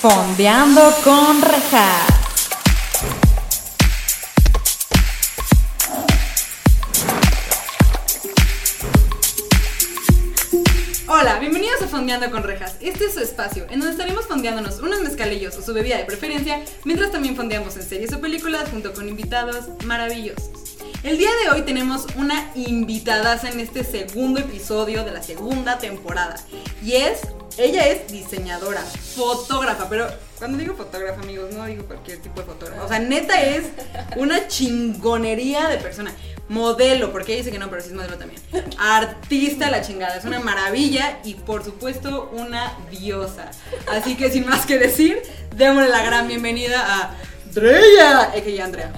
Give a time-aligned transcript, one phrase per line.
[0.00, 2.06] Fondeando con rejas.
[11.08, 12.76] Hola, bienvenidos a Fondeando con Rejas.
[12.80, 16.62] Este es su espacio, en donde estaremos fondeándonos unos mezcalillos o su bebida de preferencia,
[16.84, 20.76] mientras también fondeamos en series o películas junto con invitados maravillosos.
[21.02, 26.36] El día de hoy tenemos una invitada en este segundo episodio de la segunda temporada.
[26.84, 27.20] Y es,
[27.58, 30.06] ella es diseñadora, fotógrafa, pero
[30.38, 32.84] cuando digo fotógrafa, amigos, no digo cualquier tipo de fotógrafa.
[32.84, 33.64] O sea, neta es
[34.16, 36.12] una chingonería de persona.
[36.48, 38.40] Modelo, porque ella dice que no, pero sí es modelo también.
[38.78, 43.50] Artista la chingada, es una maravilla y por supuesto una diosa.
[43.86, 45.20] Así que sin más que decir,
[45.56, 47.14] démosle la gran bienvenida a
[47.48, 48.92] Andrea, ella Andrea.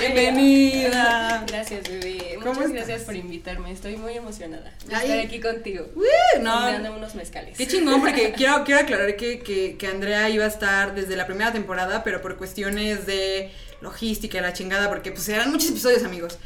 [0.00, 1.44] Bienvenida.
[1.46, 2.21] Gracias, bebé.
[2.42, 2.86] ¿Cómo Muchas estás?
[2.86, 3.72] gracias por invitarme.
[3.72, 5.86] Estoy muy emocionada de estar aquí contigo.
[5.94, 7.56] Uh, no, unos mezcales.
[7.56, 11.26] Qué chingón, porque quiero, quiero aclarar que, que, que Andrea iba a estar desde la
[11.26, 13.50] primera temporada, pero por cuestiones de
[13.80, 16.38] logística la chingada, porque pues eran muchos episodios, amigos.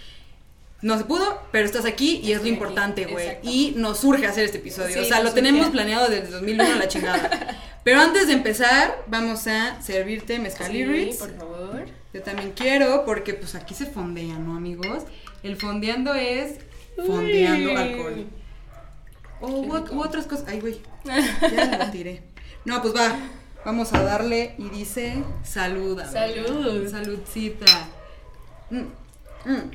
[0.82, 3.38] No se pudo, pero estás aquí y es lo importante, güey.
[3.42, 4.94] Y nos surge hacer este episodio.
[4.94, 5.72] Sí, o sea, lo tenemos surge.
[5.72, 7.30] planeado desde 2001 a la chingada.
[7.82, 11.86] Pero antes de empezar, vamos a servirte mezcal Sí, por favor.
[12.12, 15.04] Yo también quiero, porque pues aquí se fondea, ¿no, amigos?
[15.46, 16.56] El fondeando es
[16.96, 17.76] fondeando Uy.
[17.76, 18.26] alcohol.
[19.40, 20.46] O u- u otras cosas.
[20.48, 20.80] Ay, güey.
[21.04, 22.22] Ya lo tiré.
[22.64, 23.16] No, pues va.
[23.64, 25.98] Vamos a darle y dice salud.
[26.00, 26.12] amiga.
[26.12, 26.88] Salud.
[26.90, 27.88] Saludcita.
[28.70, 28.78] Mm,
[29.50, 29.70] mm.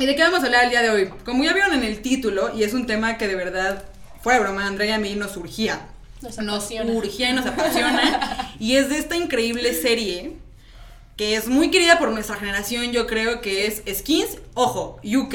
[0.00, 1.08] ¿Y de qué vamos a hablar el día de hoy?
[1.24, 3.84] Como ya vieron en el título, y es un tema que de verdad,
[4.22, 5.88] fuera de broma, Andrea y a mí nos surgía.
[6.22, 6.92] Nos Nos apasiona.
[6.92, 8.54] urgía y nos apasiona.
[8.60, 10.36] y es de esta increíble serie
[11.18, 15.34] que es muy querida por nuestra generación, yo creo que es Skins, ojo, UK.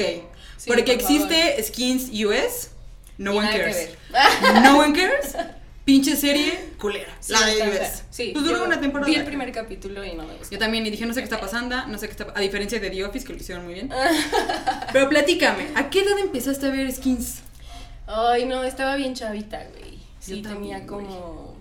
[0.56, 2.70] Sí, porque por existe Skins US,
[3.18, 3.90] no Y one cares.
[4.62, 5.36] No one cares.
[5.84, 7.14] Pinche serie culera.
[7.20, 7.68] Sí, la de.
[7.68, 8.02] US.
[8.08, 9.10] Sí, Pues duró una temporada.
[9.10, 10.52] Vi el primer capítulo y no me gustó.
[10.52, 12.80] Yo también, y dije, no sé qué está pasando, no sé qué está A diferencia
[12.80, 13.90] de The Office, que lo hicieron muy bien.
[14.92, 17.40] Pero platícame, ¿a qué edad empezaste a ver skins?
[18.06, 19.98] Ay, no, estaba bien chavita, güey.
[20.18, 21.53] Sí, Yo también, tenía como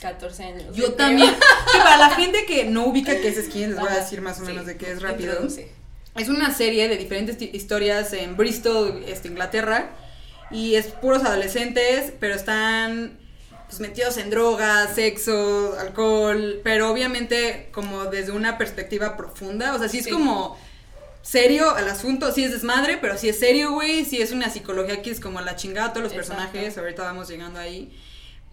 [0.00, 0.76] 14 años.
[0.76, 1.34] Yo también.
[1.72, 4.40] Que para la gente que no ubica qué es skins, les voy a decir más
[4.40, 4.68] o menos sí.
[4.72, 5.38] de qué es rápido.
[6.16, 9.90] Es una serie de diferentes historias en Bristol, este, Inglaterra.
[10.50, 13.16] Y es puros adolescentes, pero están
[13.68, 16.60] pues, metidos en drogas, sexo, alcohol.
[16.64, 19.74] Pero obviamente como desde una perspectiva profunda.
[19.74, 20.10] O sea, sí es Sí.
[20.10, 20.58] como
[21.22, 22.32] serio el asunto.
[22.32, 24.04] Sí es desmadre, pero sí es serio, güey.
[24.04, 26.34] Sí es una psicología que es como la chingada todos los Exacto.
[26.34, 26.76] personajes.
[26.76, 27.96] Ahorita vamos llegando ahí.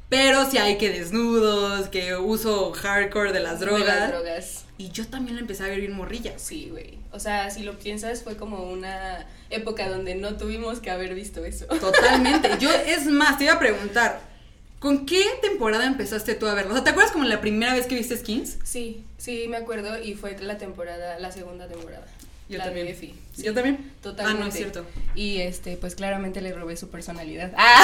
[0.09, 3.85] Pero sí hay que desnudos, que uso hardcore de las De drogas.
[3.85, 4.63] las drogas.
[4.77, 6.41] Y yo también lo empecé a ver bien morrillas.
[6.41, 6.97] Sí, güey.
[7.11, 11.43] O sea, si lo piensas, fue como una época donde no tuvimos que haber visto
[11.43, 11.65] eso.
[11.65, 12.49] Totalmente.
[12.59, 14.21] Yo, es más, te iba a preguntar,
[14.79, 16.71] ¿con qué temporada empezaste tú a verlo?
[16.71, 18.57] O sea, ¿te acuerdas como la primera vez que viste Skins?
[18.63, 22.05] Sí, sí, me acuerdo y fue la temporada, la segunda temporada.
[22.49, 22.85] Yo la también.
[22.87, 23.13] de Effie.
[23.35, 23.91] Sí, Yo también.
[24.01, 24.41] Totalmente.
[24.41, 24.85] Ah, no, es cierto.
[25.15, 27.51] Y este, pues claramente le robé su personalidad.
[27.57, 27.83] Ah,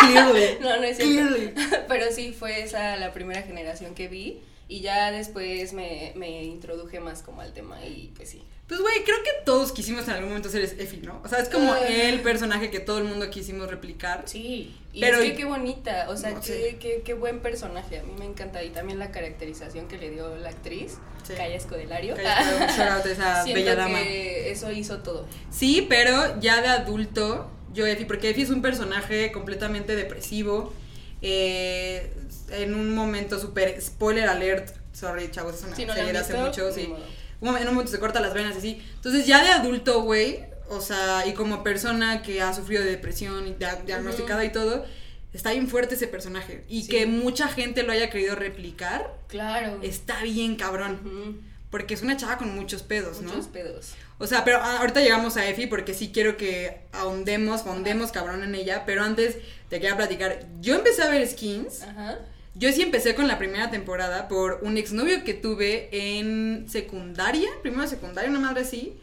[0.00, 0.58] Clearly.
[0.60, 1.34] no, no es cierto.
[1.34, 1.54] Clearly.
[1.88, 4.40] Pero sí, fue esa la primera generación que vi.
[4.70, 8.42] Y ya después me, me introduje más como al tema y pues sí.
[8.66, 11.22] Pues, güey, creo que todos quisimos en algún momento ser Effie, ¿no?
[11.24, 11.88] O sea, es como Ah.
[11.88, 14.24] el personaje que todo el mundo quisimos replicar.
[14.26, 16.76] Sí, y Pero- es que qué bonita, o sea, No, qué, sí.
[16.78, 18.62] qué, qué buen personaje, a mí me encanta.
[18.62, 21.32] Y también la caracterización que le dio la actriz, Sí.
[21.34, 22.14] Calla Escodelario.
[22.14, 24.02] Cállate, un shout out a esa Siento bella dama.
[24.02, 25.26] que eso hizo todo.
[25.50, 30.74] Sí, pero ya de adulto, yo Effie, porque Effie es un personaje completamente depresivo.
[31.22, 32.12] eh,
[32.50, 34.74] en un momento súper spoiler alert.
[34.92, 36.82] Sorry, chavos, es una Si no serie de hace mucho, sí.
[36.82, 38.82] en un momento se corta las venas y así.
[38.96, 43.46] Entonces, ya de adulto, güey, o sea, y como persona que ha sufrido de depresión
[43.46, 44.84] y dia- diagnosticada y todo,
[45.32, 46.64] está bien fuerte ese personaje.
[46.68, 46.88] Y Sí.
[46.88, 49.78] que mucha gente lo haya querido replicar, Claro.
[49.82, 51.46] está bien cabrón.
[51.70, 53.28] Porque es una chava con muchos pedos, ¿no?
[53.30, 53.92] Muchos pedos.
[54.16, 58.42] O sea, pero ah, ahorita llegamos a Effie porque sí quiero que ahondemos, fondemos cabrón
[58.42, 58.84] en ella.
[58.86, 59.36] Pero antes
[59.68, 60.46] te quería platicar.
[60.62, 61.82] Yo empecé a ver Skins.
[61.82, 62.18] Ajá.
[62.58, 67.86] Yo sí empecé con la primera temporada por un exnovio que tuve en secundaria, primero
[67.86, 68.96] secundaria, una madre así.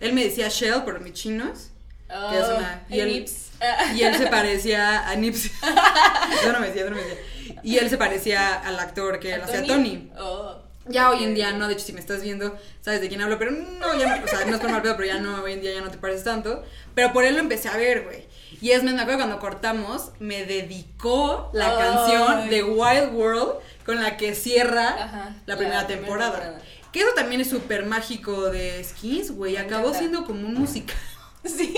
[0.00, 1.70] Él me decía Shell por mis chinos.
[2.08, 3.48] Que es Oh, una- y hey, él- Nips.
[3.96, 5.50] Y él se parecía a Nips.
[6.44, 7.18] yo no me decía, yo no me decía.
[7.62, 10.10] Y él se parecía al actor que ¿a hacía Tony.
[10.18, 10.56] Oh.
[10.86, 13.38] Ya hoy en día no, de hecho si me estás viendo, sabes de quién hablo,
[13.38, 15.52] pero no, ya no, o sea, no es por mal pedo, pero ya no, hoy
[15.52, 16.62] en día ya no te pareces tanto.
[16.94, 18.26] Pero por él lo empecé a ver, güey.
[18.60, 21.76] Y es, me acuerdo cuando cortamos, me dedicó la Ay.
[21.78, 23.54] canción de Wild World
[23.86, 26.32] con la que cierra Ajá, la primera la primera temporada.
[26.32, 26.62] temporada.
[26.92, 29.56] Que eso también es súper mágico de Skins, güey.
[29.56, 30.96] Acabó siendo como un musical.
[31.44, 31.74] Sí,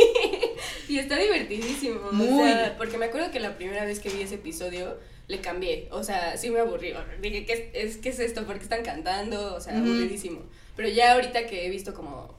[0.91, 2.12] y está divertidísimo.
[2.12, 2.43] Muy.
[2.43, 4.99] O sea, porque me acuerdo que la primera vez que vi ese episodio,
[5.29, 5.88] le cambié.
[5.91, 6.97] O sea, sí me aburrió.
[7.21, 8.44] Dije, ¿qué es, es, ¿qué es esto?
[8.44, 9.55] ¿Por qué están cantando?
[9.55, 10.43] O sea, aburridísimo.
[10.76, 12.35] Pero ya ahorita que he visto como,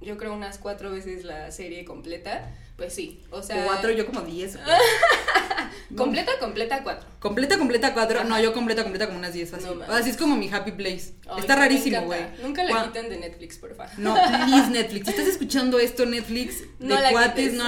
[0.00, 3.22] yo creo unas cuatro veces la serie completa, pues sí.
[3.30, 4.58] O sea, Cuatro, yo como diez.
[5.96, 7.08] completa, completa, cuatro.
[7.20, 8.20] Completa, completa cuatro.
[8.20, 8.28] Ajá.
[8.28, 9.78] No, yo completa, completa como unas diez fácil.
[9.78, 11.14] No así es como mi happy place.
[11.28, 12.20] Ay, Está rarísimo, güey.
[12.42, 13.92] Nunca la Gua- quiten de Netflix, por favor.
[13.98, 15.08] No, please Netflix.
[15.08, 16.60] ¿Estás escuchando esto, Netflix?
[16.78, 17.64] De No la cuates, no.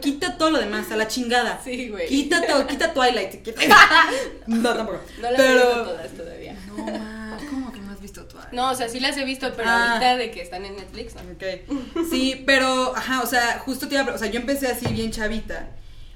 [0.00, 1.60] quita todo lo demás, a la chingada.
[1.64, 2.06] Sí, güey.
[2.08, 3.42] Quita todo, quita Twilight.
[3.42, 3.60] quita-
[4.46, 5.00] No, tampoco.
[5.20, 5.62] No he Pero.
[5.84, 6.56] todas todavía.
[6.66, 8.39] No, ma, ¿cómo que no has visto Twilight?
[8.52, 9.92] No, o sea, sí las he visto, pero Ah.
[9.92, 11.20] ahorita de que están en Netflix, no.
[11.32, 12.06] Ok.
[12.10, 15.10] Sí, pero, ajá, o sea, justo te iba a O sea, yo empecé así bien
[15.10, 15.68] chavita.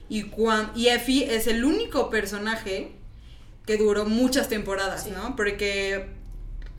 [0.08, 2.92] Y, cuan, y Effie es el único personaje
[3.66, 5.10] que duró muchas temporadas, Sí.
[5.10, 5.34] ¿no?
[5.36, 6.08] Porque,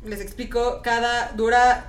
[0.05, 1.31] les explico, cada.
[1.31, 1.87] dura.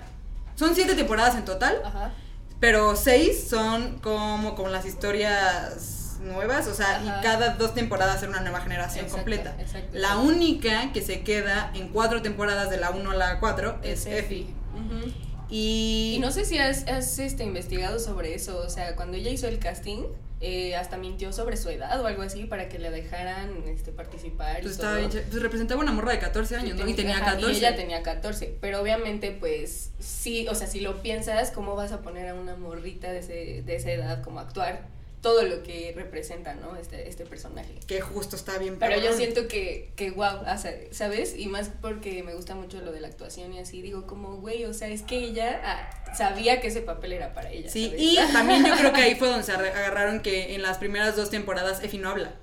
[0.55, 1.81] Son siete temporadas en total.
[1.85, 2.13] Ajá.
[2.61, 7.21] Pero seis son como con las historias nuevas, o sea, Ajá.
[7.21, 9.57] y cada dos temporadas era una nueva generación Exacto, completa.
[9.59, 9.89] exacto.
[9.99, 14.07] La única que se queda en cuatro temporadas de la 1 a la 4 es
[14.07, 14.47] Effie.
[14.75, 15.13] Ujú.
[15.49, 19.31] Y, Y no sé si has, has, este, investigado sobre eso, o sea, cuando ella
[19.31, 20.03] hizo el casting,
[20.41, 24.61] eh, hasta mintió sobre su edad o algo así para que le dejaran este, participar.
[24.61, 24.95] pues, todo.
[25.09, 26.87] pues representaba una morra de 14 años, ¿no?
[26.87, 27.53] Y tenía ajá, 14.
[27.53, 31.93] Y ella tenía 14, pero obviamente pues sí, o sea, si lo piensas, ¿cómo vas
[31.93, 34.89] a poner a una morrita de, ese, de esa edad como a actuar?
[35.27, 36.77] Todo lo que representa, ¿no?
[36.77, 37.75] Este, este personaje.
[37.89, 40.45] Que justo está bien Pero yo siento que, que wow,
[40.93, 41.35] ¿sabes?
[41.37, 44.65] Y más porque me gusta mucho lo de la actuación y así, digo como, güey,
[44.67, 47.69] o sea, es que ella ah, sabía que ese papel era para ella.
[47.69, 48.01] Sí, ¿sabes?
[48.01, 51.29] y también yo creo que ahí fue donde se agarraron que en las primeras dos
[51.29, 52.37] temporadas Effie no habla.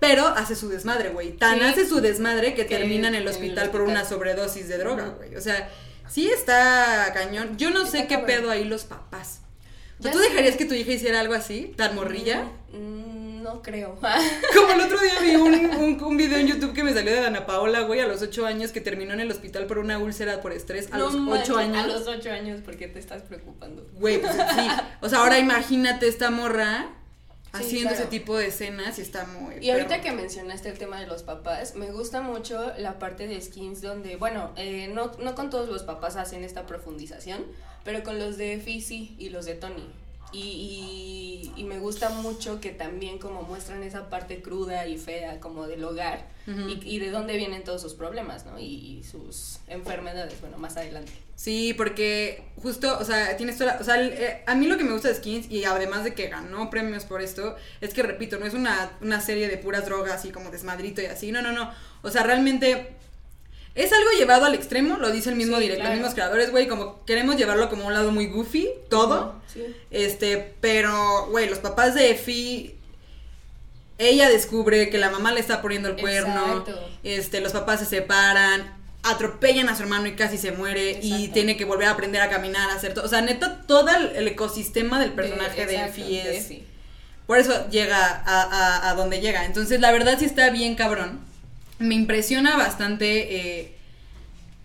[0.00, 1.36] Pero hace su desmadre, güey.
[1.36, 1.64] Tan Sí.
[1.66, 4.78] hace su desmadre que, Que termina en el en el hospital por una sobredosis de
[4.78, 5.36] droga, güey.
[5.36, 5.70] O sea,
[6.08, 7.56] sí está cañón.
[7.56, 8.26] Yo no Está sé qué cabrón.
[8.26, 9.42] pedo ahí los papás.
[9.98, 12.44] Ya ¿Tú dejarías que tu hija hiciera algo así, tan morrilla?
[12.72, 13.98] Mm, no creo.
[14.54, 17.26] Como el otro día vi un, un, un video en YouTube que me salió de
[17.26, 20.42] Ana Paola, güey, a los 8 años que terminó en el hospital por una úlcera
[20.42, 21.76] por estrés a No los manches, 8 años.
[21.78, 23.88] A los 8 años, ¿por qué te estás preocupando?
[23.94, 24.68] Güey, pues sí.
[25.00, 26.88] O sea, ahora imagínate esta morra
[27.52, 28.02] haciendo claro.
[28.02, 29.56] ese tipo de escenas y está muy.
[29.60, 30.02] Y ahorita perro.
[30.02, 34.16] que mencionaste el tema de los papás, me gusta mucho la parte de skins donde,
[34.16, 37.44] bueno, eh, no, no con todos los papás hacen esta profundización,
[37.84, 39.88] pero con los de Fizzy y los de Tony.
[40.32, 45.40] Y, y, y me gusta mucho que también como muestran esa parte cruda y fea
[45.40, 48.58] como del hogar y, y de dónde vienen todos sus problemas, ¿no?
[48.58, 51.10] Y, sus enfermedades, bueno, más adelante.
[51.34, 54.76] Sí, porque justo, o sea, tienes toda la- O sea, el- eh, a mí lo
[54.78, 58.02] que me gusta de Skins, y además de que ganó premios por esto, es que,
[58.02, 61.32] repito, no es una, una serie de puras drogas y como desmadrito y así.
[61.32, 61.72] No, no, no.
[62.02, 62.94] O sea, realmente.
[63.76, 65.94] Es algo llevado al extremo, lo dice el mismo Sí, director, claro.
[65.94, 69.34] los mismos creadores, güey, como queremos llevarlo como un lado muy goofy, todo.
[69.52, 69.64] Sí.
[69.90, 72.74] Este, pero, güey, los papás de Effie,
[73.98, 76.88] ella descubre que la mamá le está poniendo el cuerno, Exacto.
[77.02, 81.56] este, los papás se separan, atropellan a su hermano y casi se muere y tiene
[81.56, 84.98] que volver a aprender a caminar, a hacer todo, o sea, neta, todo el, ecosistema
[85.00, 86.64] del personaje de, exacto, Effie de es, Effie.
[87.26, 91.20] por eso llega a, a- a donde llega, entonces la verdad sí está bien cabrón,
[91.78, 93.76] me impresiona bastante eh,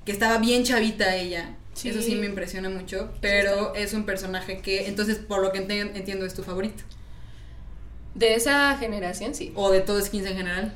[0.06, 1.56] que estaba bien chavita ella.
[1.74, 1.90] Sí.
[1.90, 6.26] Eso sí me impresiona mucho, pero es un personaje que, entonces, por lo que entiendo,
[6.26, 6.84] es tu favorito.
[8.14, 9.54] De esa generación, sí.
[9.56, 10.74] O de todo skins en general.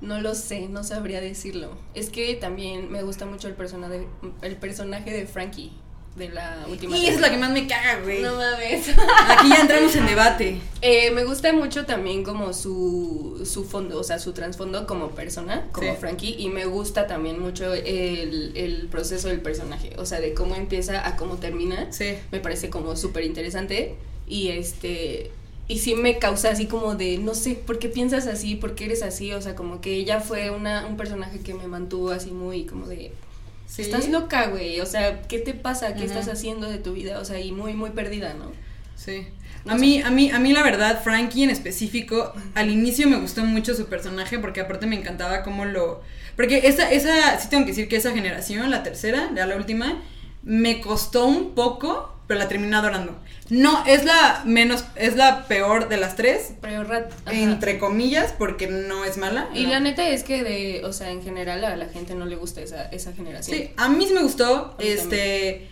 [0.00, 1.76] No lo sé, no sabría decirlo.
[1.94, 4.06] Es que también me gusta mucho el personaje,
[4.42, 5.72] el personaje de Frankie
[6.16, 6.96] de la última.
[6.96, 8.20] Y es la que más me caga, güey.
[8.22, 8.88] No mames.
[9.28, 10.60] Aquí ya entramos en debate.
[10.82, 15.68] Eh, me gusta mucho también como su, su fondo, o sea, su trasfondo como persona,
[15.72, 15.96] como Sí.
[16.00, 20.56] Frankie, y me gusta también mucho el, el proceso del personaje, o sea, de cómo
[20.56, 21.92] empieza a cómo termina.
[21.92, 22.14] Sí.
[22.32, 23.94] Me parece como súper interesante
[24.26, 25.30] y este...
[25.70, 28.54] Y sí me causa así como de, no sé, ¿por qué piensas así?
[28.54, 29.34] ¿Por qué eres así?
[29.34, 32.86] O sea, como que ella fue una, un personaje que me mantuvo así muy como
[32.86, 33.12] de,
[33.68, 33.82] Sí.
[33.82, 35.94] estás loca, güey, o sea, ¿qué te pasa?
[35.94, 37.20] ¿Qué estás haciendo de tu vida?
[37.20, 38.52] O sea, y muy, muy perdida, ¿no?
[38.94, 39.28] Sí.
[39.64, 39.80] No A sé.
[39.80, 43.74] mí, a mí, a mí la verdad, Frankie en específico, al inicio me gustó mucho
[43.74, 46.02] su personaje porque aparte me encantaba cómo lo.
[46.36, 50.02] Porque esa, esa, sí tengo que decir que esa generación, la tercera, ya la última,
[50.42, 53.18] me costó un poco, pero la terminé adorando.
[53.48, 58.68] No, es la menos, es la peor de las tres, Pero rat, entre comillas, porque
[58.68, 59.48] no es mala.
[59.54, 59.70] Y no.
[59.70, 62.60] la neta es que de, o sea, en general a la gente no le gusta
[62.60, 63.56] esa, esa generación.
[63.56, 65.66] Sí, a mí sí me gustó, este,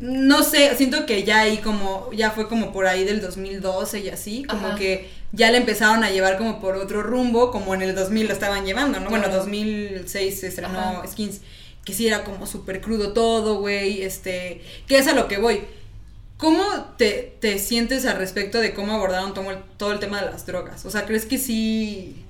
[0.00, 4.08] no sé, siento que ya ahí como, ya fue como por ahí del 2012 y
[4.10, 4.76] así, como Ajá.
[4.76, 8.32] que ya le empezaron a llevar como por otro rumbo, como en el 2000 lo
[8.32, 9.08] estaban llevando, ¿no?
[9.08, 9.38] Bueno, Claro.
[9.38, 11.02] 2006 se estrenó.
[11.06, 11.40] Skins,
[11.88, 15.64] que sí era como súper crudo todo, güey, este, que es a lo que voy.
[16.36, 16.64] ¿Cómo
[16.98, 20.46] te, te sientes al respecto de cómo abordaron todo el, todo el tema de las
[20.46, 20.84] drogas?
[20.86, 22.26] O sea, ¿crees que sí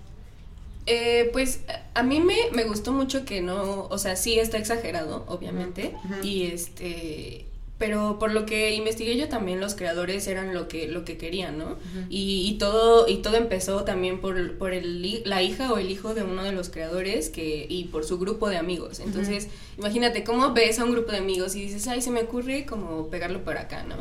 [0.87, 5.25] Eh, pues a mí me, me gustó mucho que no, o sea, sí está exagerado,
[5.29, 7.48] obviamente, y este,
[7.79, 11.57] pero por lo que investigué yo también los creadores eran lo que, lo que querían,
[11.59, 11.77] ¿no?
[12.11, 16.13] y, y todo, y todo empezó también por, por el, la hija o el hijo
[16.15, 18.99] de uno de los creadores que, y por su grupo de amigos.
[18.99, 22.67] Entonces, imagínate cómo ves a un grupo de amigos y dices, ay, se me ocurre
[22.67, 23.97] como pegarlo por acá, ¿no?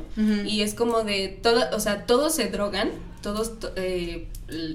[0.46, 2.90] Y es como de todo, o sea, todos se drogan,
[3.22, 4.28] todos to- eh,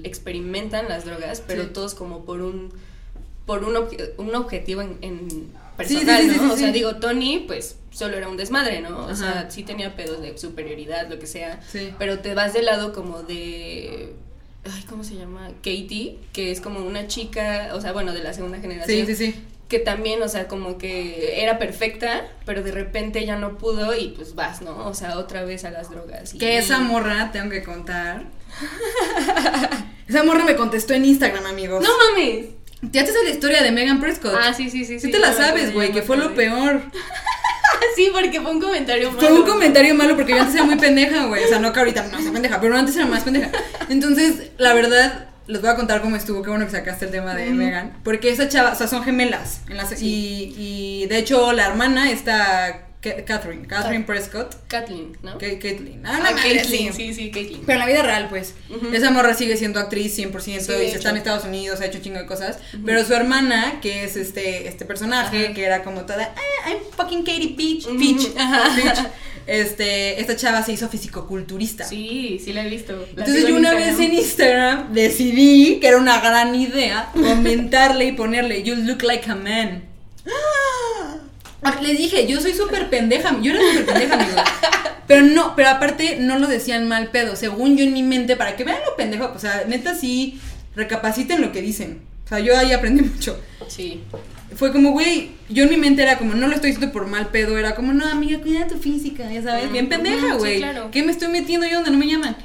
[0.03, 1.69] experimentan las drogas, pero Sí.
[1.73, 2.71] todos como por un
[3.45, 6.53] por un, obje- un objetivo en, personal, sí, sí, ¿no?
[6.53, 8.99] o sea, digo, Tony, pues solo era un desmadre, ¿no?
[8.99, 9.15] O Ajá.
[9.15, 11.91] sea, sí tenía pedos de superioridad, lo que sea, Sí.
[11.99, 14.13] pero te vas del lado como de
[14.65, 15.49] ay, ¿cómo se llama?
[15.57, 19.05] Katie, que es como una chica, o sea, bueno, de la segunda generación.
[19.07, 19.43] Sí, sí, sí.
[19.67, 24.09] Que también, o sea, como que era perfecta, pero de repente ya no pudo y
[24.09, 24.87] pues vas, ¿no?
[24.87, 26.33] O sea, otra vez a las drogas.
[26.33, 28.23] y- Que esa morra, tengo que contar.
[30.07, 31.83] esa morra me contestó en Instagram, amigos.
[31.83, 32.45] ¡No mames!
[32.91, 34.35] ¿Ya te sabes la historia de Megan Prescott?
[34.39, 34.99] Ah, sí, sí, sí.
[34.99, 36.81] Sí te la sabes, güey, que fue lo peor.
[37.95, 39.35] Sí, porque fue un comentario Fue malo.
[39.43, 41.43] un comentario malo porque yo antes era muy pendeja, güey.
[41.43, 43.51] O sea, no que ahorita no soy pendeja, pero antes era más pendeja.
[43.89, 46.41] Entonces, la verdad, les voy a contar cómo estuvo.
[46.41, 47.93] Qué bueno que sacaste el tema de Megan.
[48.03, 49.59] Porque esa chava, o sea, son gemelas.
[49.69, 52.87] En las, y, y de hecho, la hermana está Ca-
[53.25, 54.55] Catherine, Catherine Prescott.
[54.67, 55.33] Kathleen, ¿no?
[55.33, 56.05] Ka- Caitlyn.
[56.05, 57.13] Ah, Ah, Caitlyn, sí.
[57.13, 57.61] sí, Caitlyn.
[57.65, 58.93] Pero en la vida real, pues, Ujú.
[58.93, 61.17] esa morra sigue siendo actriz 100% Sí, y se está en.
[61.17, 62.57] Estados Unidos, ha hecho un chingo de cosas.
[62.85, 65.53] Pero su hermana, que es este, este personaje, Ajá.
[65.53, 68.75] que era como toda, ah, I'm fucking Katie Peach, Peach, ajá.
[68.75, 68.99] Peach.
[69.45, 71.83] Este, esta chava se hizo fisicoculturista.
[71.83, 72.93] Sí, sí la he visto.
[73.15, 73.97] La Entonces yo una Instagram.
[73.97, 79.29] vez en Instagram decidí que era una gran idea comentarle y ponerle You look like
[79.29, 79.83] a man.
[81.63, 84.37] Ah, Les dije, yo soy súper pendeja, yo era súper pendeja, amigo.
[85.07, 88.55] Pero no, pero aparte no lo decían mal pedo, según yo en mi mente, para
[88.55, 90.39] que vean lo pendejo, o sea, neta sí,
[90.75, 92.01] recapaciten lo que dicen.
[92.25, 93.37] O sea, yo ahí aprendí mucho.
[93.67, 94.01] Sí.
[94.55, 97.27] Fue como, güey, yo en mi mente era como, no lo estoy diciendo por mal
[97.29, 100.57] pedo, era como, no, amiga, cuida tu física, ya sabes, bien pendeja, sí, güey.
[100.59, 100.89] claro.
[100.91, 102.37] ¿Qué me estoy metiendo yo donde no me llaman?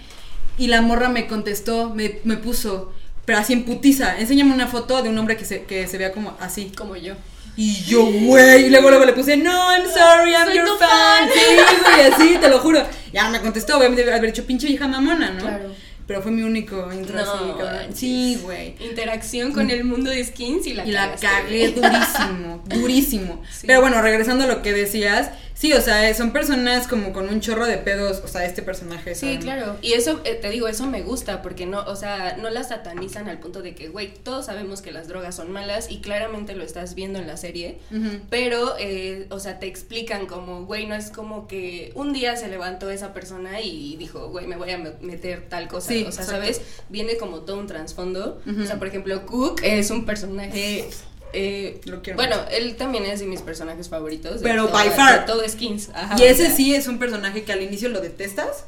[0.56, 2.92] Y la morra me contestó, me, me puso,
[3.24, 6.12] pero así en putiza, enséñame una foto de un hombre que se, que se vea
[6.12, 6.72] como así.
[6.76, 7.14] Como yo.
[7.60, 10.78] Y yo, güey, y luego, luego le puse, no, I'm sorry, I'm Soy your fan.
[10.78, 11.28] fan.
[11.34, 12.84] Sí, güey, así, te lo juro.
[13.12, 15.40] Ya no me contestó, obviamente haber dicho pinche vieja mamona, ¿no?
[15.40, 15.74] Claro.
[16.06, 17.94] Pero fue mi único intro No, así, cabrón.
[17.94, 18.76] Sí, güey.
[18.78, 23.42] Interacción con el mundo de skins y la Y la cagué durísimo, durísimo.
[23.50, 23.66] Sí.
[23.66, 27.40] Pero bueno, regresando a lo que decías, sí, o sea, son personas como con un
[27.40, 29.14] chorro de pedos, o sea, este personaje.
[29.14, 29.76] Sí, son- claro.
[29.82, 33.28] Y eso, eh, te digo, eso me gusta porque no, o sea, no las satanizan
[33.28, 36.62] al punto de que, güey, todos sabemos que las drogas son malas y claramente lo
[36.64, 37.78] estás viendo en la serie.
[38.30, 42.48] Pero, eh, o sea, te explican como, güey, no es como que un día se
[42.48, 45.88] levantó esa persona y dijo, güey, me voy a me- meter tal cosa.
[45.88, 46.42] Sí, o sea, exacto.
[46.42, 46.60] ¿sabes?
[46.88, 48.40] Viene como todo un trasfondo.
[48.46, 50.88] O sea, por ejemplo, Cook es un personaje.
[51.32, 52.50] Eh, Lo quiero bueno, mucho.
[52.50, 54.40] él también es de mis personajes favoritos.
[54.40, 55.20] de Pero by far.
[55.20, 55.90] de todo Skins.
[55.94, 58.64] Ajá, Y o ese sea, sí es un personaje que al inicio lo detestas,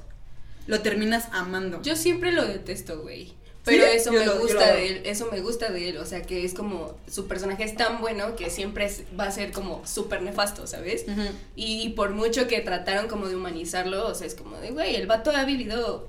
[0.67, 1.81] lo terminas amando.
[1.83, 3.33] Yo siempre lo detesto, güey.
[3.63, 3.91] Pero ¿Sí?
[3.95, 6.47] eso Yo me lo- gusta de él, eso me gusta de él, o sea que
[6.47, 10.23] es como, su personaje es tan bueno que siempre es- va a ser como súper
[10.23, 11.05] nefasto, ¿sabes?
[11.07, 11.21] Ujú.
[11.57, 15.07] Y por mucho que trataron como de humanizarlo, o sea, es como de, güey, el
[15.07, 16.09] vato ha vivido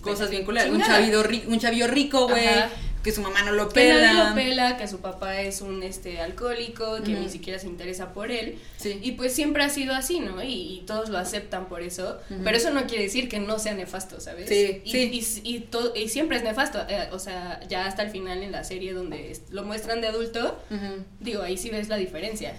[0.00, 0.70] Cosas bien culeras.
[0.70, 2.44] Un chavillo, un chavillo rico, güey,
[3.02, 4.28] que su mamá no lo Que nadie pela.
[4.30, 8.30] lo pela, que su papá es un este alcohólico, que ni siquiera se interesa por
[8.30, 8.58] él.
[8.76, 8.98] Sí.
[9.02, 10.42] Y pues siempre ha sido así, ¿no?
[10.42, 12.18] Y, y todos lo aceptan por eso.
[12.44, 14.48] Pero eso no quiere decir que no sea nefasto, ¿sabes?
[14.48, 14.90] Sí, y,
[15.22, 15.40] sí.
[15.44, 15.68] Y, y
[16.02, 16.78] y siempre es nefasto.
[16.88, 20.58] eh, o sea, ya hasta el final en la serie donde lo muestran de adulto,
[21.20, 22.54] digo, ahí sí ves la diferencia.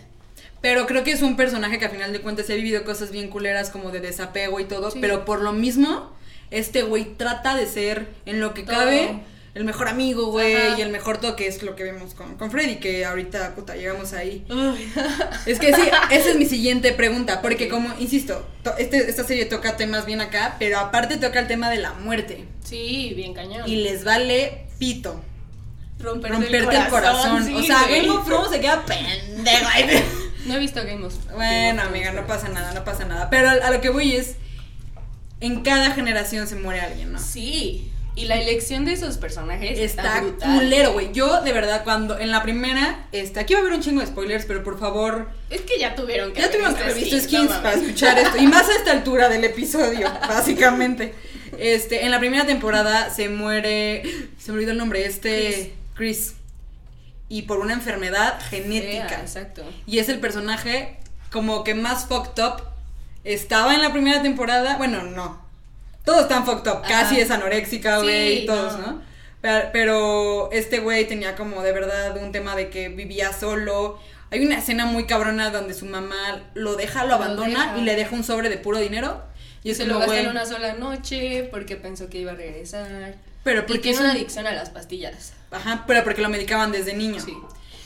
[0.60, 3.30] Pero creo que es un personaje que a final de cuentas ha vivido cosas bien
[3.30, 5.00] culeras como de desapego y todo, Sí.
[5.02, 6.12] pero por lo mismo,
[6.52, 8.76] este güey trata de ser en lo que Todo.
[8.76, 12.52] cabe el mejor amigo, güey, y el mejor toque es lo que vemos con, con
[12.52, 14.46] Freddy, que ahorita, puta, llegamos ahí.
[15.46, 15.82] Es que sí,
[16.12, 20.22] esa es mi siguiente pregunta, porque como, insisto, to- este, esta serie toca temas bien
[20.22, 23.68] acá, pero aparte toca el tema de la muerte, Sí, bien cañón.
[23.68, 25.22] y les vale pito.
[26.00, 27.46] romperte, Romperte el corazón.
[27.46, 28.02] sí, o sea, güey.
[28.06, 29.68] Game of Thrones se queda pendejo.
[30.46, 33.06] No he visto Game of Game Bueno, of amiga, Thrones, no pasa nada, no pasa
[33.06, 33.30] nada.
[33.30, 34.38] Pero a lo que voy es,
[35.42, 37.20] en cada generación se muere alguien, ¿no?
[37.20, 37.92] Sí.
[38.14, 41.14] Y la elección de esos personajes está, Está culero, güey.
[41.14, 44.08] Yo, de verdad, cuando en la primera, este, aquí va a haber un chingo de
[44.08, 47.24] spoilers, pero por favor, Es que ya tuvieron que ya tuvimos que haber visto Skins,
[47.24, 48.38] skins no para escuchar esto.
[48.38, 51.16] Y más a esta altura del episodio, básicamente.
[51.58, 54.04] Este, en la primera temporada se muere,
[54.38, 56.36] se me olvidó el nombre, este, Chris.
[57.30, 59.22] Y por una enfermedad genética.
[59.22, 59.64] Exacto.
[59.88, 60.98] Y es el personaje
[61.32, 62.71] como que más fucked up
[63.24, 65.42] estaba en la primera temporada, bueno, no.
[66.06, 66.88] Todos están fucked up, Ajá.
[67.04, 68.88] casi es anoréxica, güey, Sí, todos, no.
[68.94, 69.02] ¿no?
[69.42, 74.00] Pero, pero este güey tenía como de verdad un tema de que vivía solo.
[74.32, 77.78] Hay una escena muy cabrona donde su mamá lo deja, lo Lo abandona deja.
[77.78, 79.24] y le deja un sobre de puro dinero.
[79.64, 83.16] Y se lo gasta en una sola noche porque pensó que iba a regresar.
[83.44, 85.34] pero porque tiene es una un- adicción a las pastillas.
[85.52, 87.20] Ajá, pero porque lo medicaban desde niño.
[87.22, 87.36] Sí.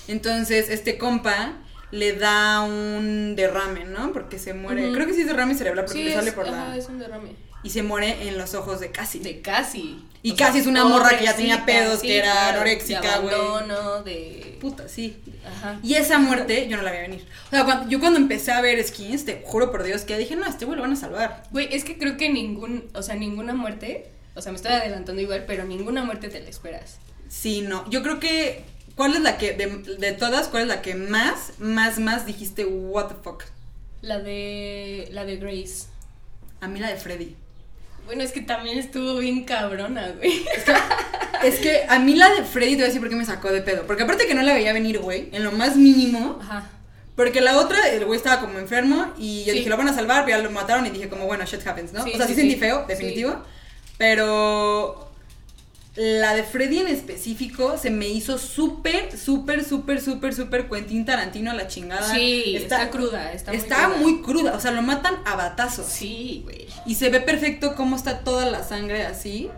[0.08, 1.54] Entonces, este compa
[1.92, 4.12] le da un derrame, ¿no?
[4.14, 4.92] Porque se muere.
[4.92, 6.78] Creo que sí es derrame cerebral porque Sí, le es, sale por ajá, la.
[6.78, 7.30] es un derrame.
[7.64, 9.22] Y se muere en los ojos de Cassie.
[9.22, 10.06] De casi.
[10.22, 13.24] Y O sea, casi es una morra que ya tenía pedos, que era anoréxica, de
[13.24, 13.34] güey.
[13.34, 14.58] abandono, de...
[14.62, 15.18] Puta, sí.
[15.48, 15.80] Ajá.
[15.82, 17.26] Y esa muerte yo no la vi venir.
[17.48, 20.36] O sea, cuando- yo cuando empecé a ver skins, te juro por Dios que dije,
[20.36, 21.44] no, a este güey lo van a salvar.
[21.52, 25.22] Güey, es que creo que ningún, o sea, ninguna muerte, o sea, me estoy adelantando
[25.24, 27.00] igual, pero ninguna muerte te la esperas.
[27.30, 27.90] Sí, no.
[27.90, 28.64] Yo creo que.
[28.96, 32.66] ¿Cuál es la que, de, de todas, cuál es la que más, más, más dijiste,
[32.66, 33.44] what the fuck?
[34.02, 35.86] La de, la de Grace.
[36.62, 37.36] A mí la de Freddy.
[38.06, 40.46] Bueno, es que también estuvo bien cabrona, güey.
[41.44, 43.52] Es que a mí la de Freddy te voy a decir por qué me sacó
[43.52, 43.86] de pedo.
[43.86, 46.40] Porque aparte que no la veía venir, güey, en lo más mínimo.
[46.42, 46.70] Ajá.
[47.16, 49.60] Porque la otra, el güey estaba como enfermo y yo Sí.
[49.60, 51.94] dije, lo van a salvar, pero ya lo mataron y dije como, bueno, shit happens,
[51.94, 52.04] ¿no?
[52.04, 53.42] Sí, o sea, sí, sí, sentí feo, definitivo.
[53.98, 55.05] Pero
[55.96, 61.52] la de Freddy en específico se me hizo súper, súper, súper, súper, súper Quentin Tarantino
[61.52, 62.14] a la chingada.
[62.14, 63.98] Sí, está, cruda, está, muy está cruda.
[63.98, 65.86] muy cruda, o sea, lo matan a batazos.
[65.88, 66.68] Sí, güey.
[66.86, 69.50] Y se ve perfecto cómo está toda la sangre así.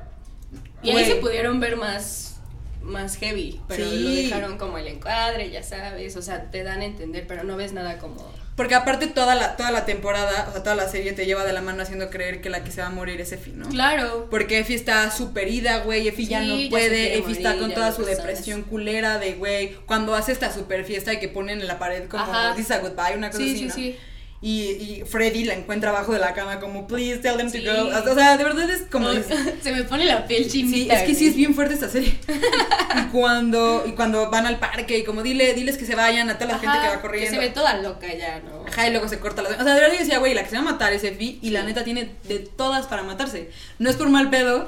[0.83, 2.35] Y ahí se pudieron ver más,
[2.83, 3.99] más heavy, pero Sí.
[3.99, 7.57] lo dejaron como el encuadre, ya sabes, o sea, te dan a entender, pero no
[7.57, 8.31] ves nada como...
[8.57, 11.53] Porque aparte toda la, toda la temporada, o sea, toda la serie te lleva de
[11.53, 13.69] la mano haciendo creer que la que se va a morir es Effie, ¿no?
[13.69, 14.27] Claro.
[14.31, 17.55] Porque Effie está súper ida, güey, Effie ya Sí, no ya se puede, Effie está
[17.59, 21.27] con ya toda su depresión culera de, güey, cuando hace esta super fiesta y que
[21.27, 22.49] ponen en la pared como Ajá.
[22.49, 23.73] A goodbye, una cosa Sí, así, sí, ¿no?
[23.75, 23.97] sí.
[24.39, 27.63] Y, y Freddy la encuentra abajo de la cama como, please tell them Sí.
[27.63, 27.87] to go.
[27.89, 29.09] O sea, de verdad es como...
[29.63, 30.93] Se me pone la piel Sí, chinita.
[30.93, 32.13] es que sí es bien fuerte esta serie.
[32.95, 36.37] y cuando y cuando van al parque y como dile, diles que se vayan a
[36.37, 37.31] toda la gente que va corriendo.
[37.31, 38.63] se ve toda loca ya, ¿no?
[38.67, 39.49] Ajá, y luego se corta la...
[39.49, 41.39] O sea, de verdad yo decía, güey, la que se va a matar es Effie
[41.41, 43.49] y la neta tiene de todas para matarse.
[43.79, 44.67] No es por mal pedo.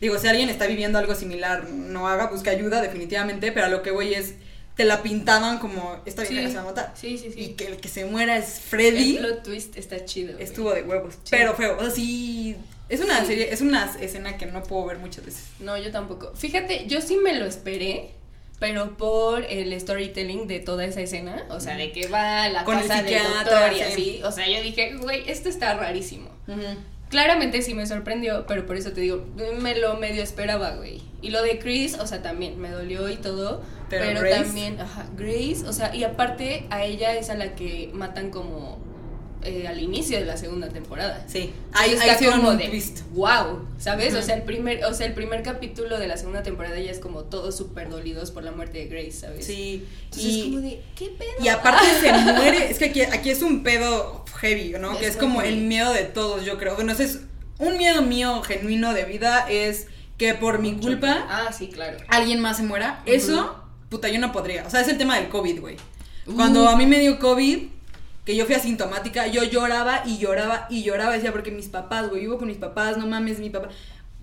[0.00, 3.82] Digo, si alguien está viviendo algo similar, no haga, busque ayuda definitivamente, pero a lo
[3.82, 4.34] que voy es,
[4.76, 6.50] te la pintaban como, esta vieja Sí.
[6.50, 6.92] se va a matar.
[6.96, 7.40] Sí, sí, sí.
[7.40, 10.32] Y que el que se muera es Freddy, El plot twist está chido.
[10.32, 10.44] güey.
[10.44, 11.14] estuvo de huevos.
[11.14, 11.28] Sí.
[11.30, 12.56] Pero feo, o sea, sí...
[12.88, 13.26] Es una Sí.
[13.28, 15.44] serie, es una escena que no puedo ver muchas veces.
[15.60, 16.32] No, yo tampoco.
[16.34, 18.10] Fíjate, yo sí me lo esperé,
[18.58, 22.64] pero por el storytelling de toda esa escena, o sea, de que va a la
[22.64, 23.82] Con casa del doctor y sí.
[23.82, 26.28] así, o sea, yo dije, güey, esto está rarísimo.
[27.10, 29.24] Claramente sí me sorprendió, pero por eso te digo,
[29.60, 31.00] me lo medio esperaba, güey.
[31.22, 33.62] Y lo de Chris, o sea, también me dolió y todo,
[33.98, 34.44] Pero pero, Grace.
[34.44, 38.78] también, ajá, Grace, o sea, y aparte a ella es a la que matan como
[39.42, 41.22] eh, al inicio de la segunda temporada.
[41.28, 43.00] Sí, ahí, ahí está hicieron como de, twist.
[43.12, 44.14] Wow, ¿sabes?
[44.14, 46.98] O sea, el primer, o sea, el primer capítulo de la segunda temporada ya es
[46.98, 49.44] como todos súper dolidos por la muerte de Grace, ¿sabes?
[49.44, 51.44] Sí, Entonces es como y, de, ¿qué pedo?
[51.44, 54.92] y aparte se muere, es que aquí, aquí es un pedo heavy, ¿no?
[54.92, 55.52] Es que es como heavy.
[55.52, 56.74] el miedo de todos, yo creo.
[56.76, 57.20] Bueno, ese es
[57.58, 61.98] un miedo mío genuino de vida es que por mi culpa Ah, sí, claro.
[62.08, 63.02] alguien más se muera.
[63.04, 64.64] Eso, puta, yo no podría.
[64.66, 65.76] O sea, es el tema del COVID, güey.
[66.26, 66.34] Uh.
[66.34, 67.58] Cuando a mí me dio COVID,
[68.24, 71.14] que yo fui asintomática, yo lloraba y lloraba y lloraba.
[71.14, 73.68] Decía, porque mis papás, güey, vivo con mis papás, no mames, mi papá.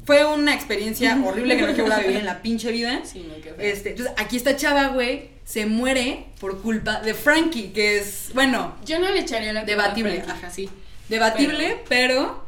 [0.05, 3.01] Fue una experiencia horrible que no quiero vivir en la pinche vida.
[3.03, 3.55] Sí, no, qué feo.
[3.59, 8.75] Este, entonces, aquí esta chava, güey, se muere por culpa de Frankie, que es, bueno,
[8.85, 10.49] Yo no le echaría la culpa a Debatible, ajá.
[10.49, 10.69] sí.
[11.09, 12.43] debatible, pero,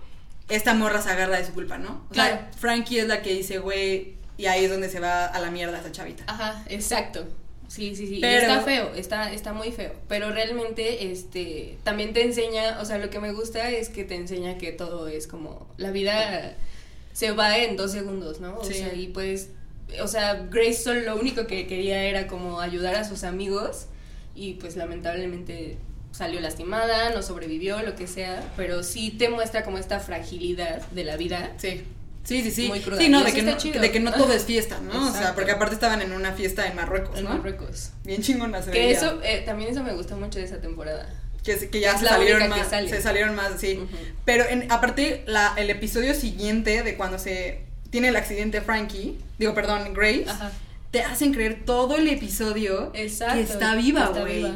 [0.50, 2.06] esta morra se agarra de su culpa, ¿no?
[2.10, 2.48] O sea, Claro.
[2.58, 5.80] Frankie es la que dice, güey, y ahí es donde se va a la mierda
[5.80, 6.24] esa chavita.
[6.28, 7.26] Ajá, exacto.
[7.68, 8.20] Sí, sí, sí.
[8.22, 9.94] Pero- está feo, está, está muy feo.
[10.08, 14.16] Pero realmente, este, también te enseña, o sea, lo que me gusta es que te
[14.16, 16.56] enseña que todo es como, la vida
[17.14, 18.58] se va en dos segundos, ¿no?
[18.60, 18.76] O Sí.
[18.76, 19.50] sea, y pues,
[20.02, 23.86] o sea, Grace lo único que quería era como ayudar a sus amigos
[24.36, 25.78] y pues lamentablemente
[26.12, 31.04] salió lastimada, no sobrevivió, lo que sea, pero sí te muestra como esta fragilidad de
[31.06, 31.54] la vida.
[31.58, 31.82] Sí.
[32.24, 32.68] Sí, sí, sí.
[32.70, 33.00] Muy cruda.
[33.00, 35.10] Sí, no, de que no, de que no todo es fiesta, ¿no?
[35.10, 37.32] O sea, porque aparte estaban en una fiesta en Marruecos, En ¿no?
[37.32, 37.92] Marruecos.
[38.06, 38.92] Bien chingona se Que veía.
[38.98, 41.10] eso, eh, también eso me gusta mucho de esa temporada.
[41.44, 42.88] que, que ya se salieron más, sale.
[42.90, 43.80] se salieron más, sí.
[44.24, 49.54] Pero en, aparte, la, el episodio siguiente de cuando se tiene el accidente Frankie, digo,
[49.54, 50.52] perdón, Grace, Ajá.
[50.92, 53.36] te hacen creer todo el episodio Exacto.
[53.36, 54.48] que está viva, güey.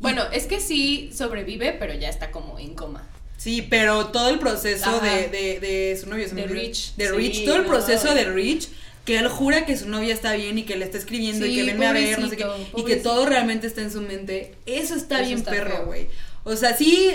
[0.00, 3.06] Bueno, es que sí sobrevive, pero ya está como en coma.
[3.36, 6.46] Sí, pero todo el proceso de, de, de su novio, De.
[6.46, 6.94] Rich.
[6.96, 7.68] De Sí, Rich, todo el no.
[7.68, 8.68] proceso de Rich,
[9.04, 11.62] que él jura que su novia está bien y que le está escribiendo y que
[11.64, 14.54] venme a ver, no sé qué, pobrecito, y que todo realmente está en su mente.
[14.66, 16.08] Eso está Eso bien está perro, güey.
[16.44, 17.10] O sea, sí,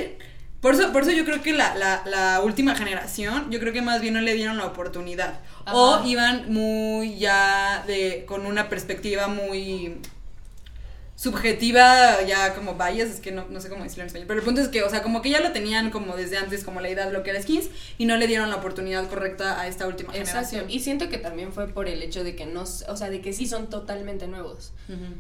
[0.62, 3.82] Por eso, por eso yo creo que la, la, la última generación, yo creo que
[3.82, 5.40] más bien no le dieron la oportunidad.
[5.72, 9.98] O iban muy ya de, con una perspectiva muy
[11.20, 14.26] subjetiva, ya como bias, es que no, no sé cómo decirlo en español.
[14.26, 16.64] Pero el punto es que, o sea, como que ya lo tenían como desde antes,
[16.64, 19.60] como la idea de lo que era skins, y no le dieron la oportunidad correcta
[19.60, 20.30] a esta última Exacto.
[20.30, 20.66] generación.
[20.70, 23.34] Y siento que también fue por el hecho de que no, o sea, de que
[23.34, 24.72] sí son totalmente nuevos.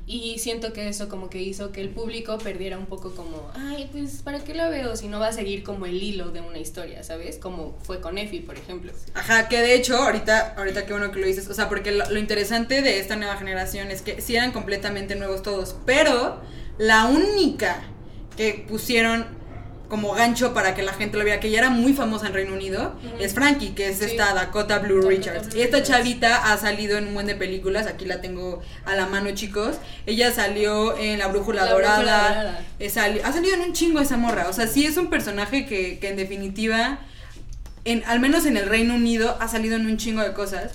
[0.07, 3.89] Y siento que eso como que hizo que el público perdiera un poco como, ay,
[3.91, 6.59] pues, ¿para qué la veo si no va a seguir como el hilo de una
[6.59, 7.37] historia, ¿sabes?
[7.37, 8.93] Como fue con Effie, por ejemplo.
[9.15, 12.09] Ajá, que de hecho, ahorita, ahorita qué bueno que lo dices, o sea, porque lo,
[12.09, 16.39] lo interesante de esta nueva generación es que sí eran completamente nuevos todos, pero
[16.77, 17.81] la única
[18.37, 19.25] que pusieron
[19.87, 22.53] como gancho para que la gente lo viera, que ya era muy famosa en Reino
[22.53, 24.05] Unido, es Frankie, que es Sí.
[24.05, 25.47] esta Dakota Blue Dakota Richards.
[25.49, 28.95] Blue y esta chavita ha salido en un buen de películas, aquí la tengo a
[28.95, 29.77] la mano, chicos.
[30.05, 32.61] Ella salió en La Brújula La Brújula Dorada.
[32.77, 32.91] Eh,
[33.23, 36.09] ha salido en un chingo esa morra, o sea, sí es un personaje que, que
[36.09, 36.99] en definitiva
[37.85, 40.73] en, al menos en el Reino Unido, ha salido en un chingo de cosas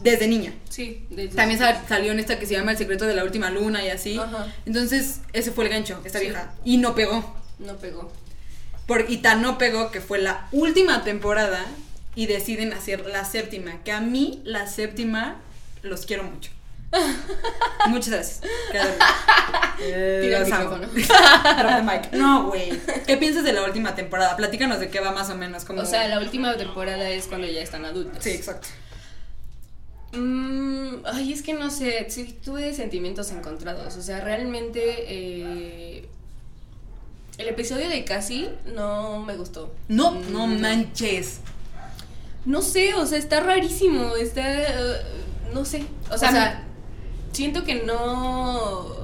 [0.00, 0.52] desde niña.
[0.68, 3.50] Sí, desde- También sal- salió en esta que se llama El secreto de la última
[3.50, 4.18] luna y así.
[4.18, 4.46] Ajá.
[4.66, 6.26] Entonces, ese fue el gancho, esta Sí.
[6.26, 6.52] vieja.
[6.64, 7.36] Y no pegó.
[7.58, 8.12] No pegó.
[8.86, 11.64] Por, y tan no pegó que fue la última temporada
[12.14, 13.82] y deciden hacer la séptima.
[13.84, 15.36] Que a mí, la séptima,
[15.82, 16.50] los quiero mucho.
[17.88, 18.40] Muchas gracias.
[19.80, 20.88] Eh, Tira el micrófono.
[22.12, 22.70] No, güey.
[23.06, 24.36] ¿Qué piensas de la última temporada?
[24.36, 25.64] Platícanos de qué va más o menos.
[25.64, 25.82] Como...
[25.82, 28.22] O sea, la última temporada es cuando ya están adultos.
[28.24, 28.68] Sí, exacto.
[30.12, 33.96] Mm, ay, es que no sé, sí, tuve sentimientos encontrados.
[33.96, 36.08] O sea, realmente eh,
[37.36, 39.72] el episodio de Cassie no me gustó.
[39.88, 41.40] No, Mm, no manches.
[42.44, 44.62] No sé, o sea, está rarísimo, está...
[44.62, 45.02] eh,
[45.52, 45.84] no sé.
[46.10, 46.64] O sea, O sea-
[47.32, 48.96] siento que no...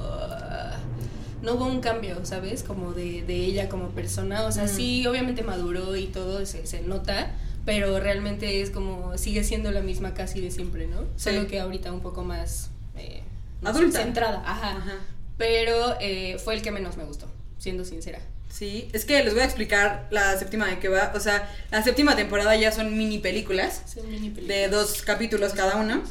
[1.43, 2.63] No hubo un cambio, ¿sabes?
[2.63, 4.45] Como de, de ella como persona.
[4.47, 4.69] O sea, Mm.
[4.69, 7.33] sí, obviamente maduró y todo, se, se nota.
[7.65, 9.17] Pero realmente es como...
[9.17, 11.03] Sigue siendo la misma casi de siempre, ¿no?
[11.17, 11.31] Sí.
[11.31, 12.71] Solo que ahorita un poco más...
[12.97, 13.23] eh,
[13.65, 14.01] Adulta.
[14.03, 14.77] centrada, ajá.
[14.77, 14.99] Ajá.
[15.39, 17.27] Pero eh, fue el que menos me gustó,
[17.59, 18.21] siendo sincera.
[18.51, 21.13] Sí, es que les voy a explicar la séptima de qué va.
[21.17, 24.71] O sea, la séptima temporada ya son mini películas Son mini de películas.
[24.71, 26.03] dos capítulos cada una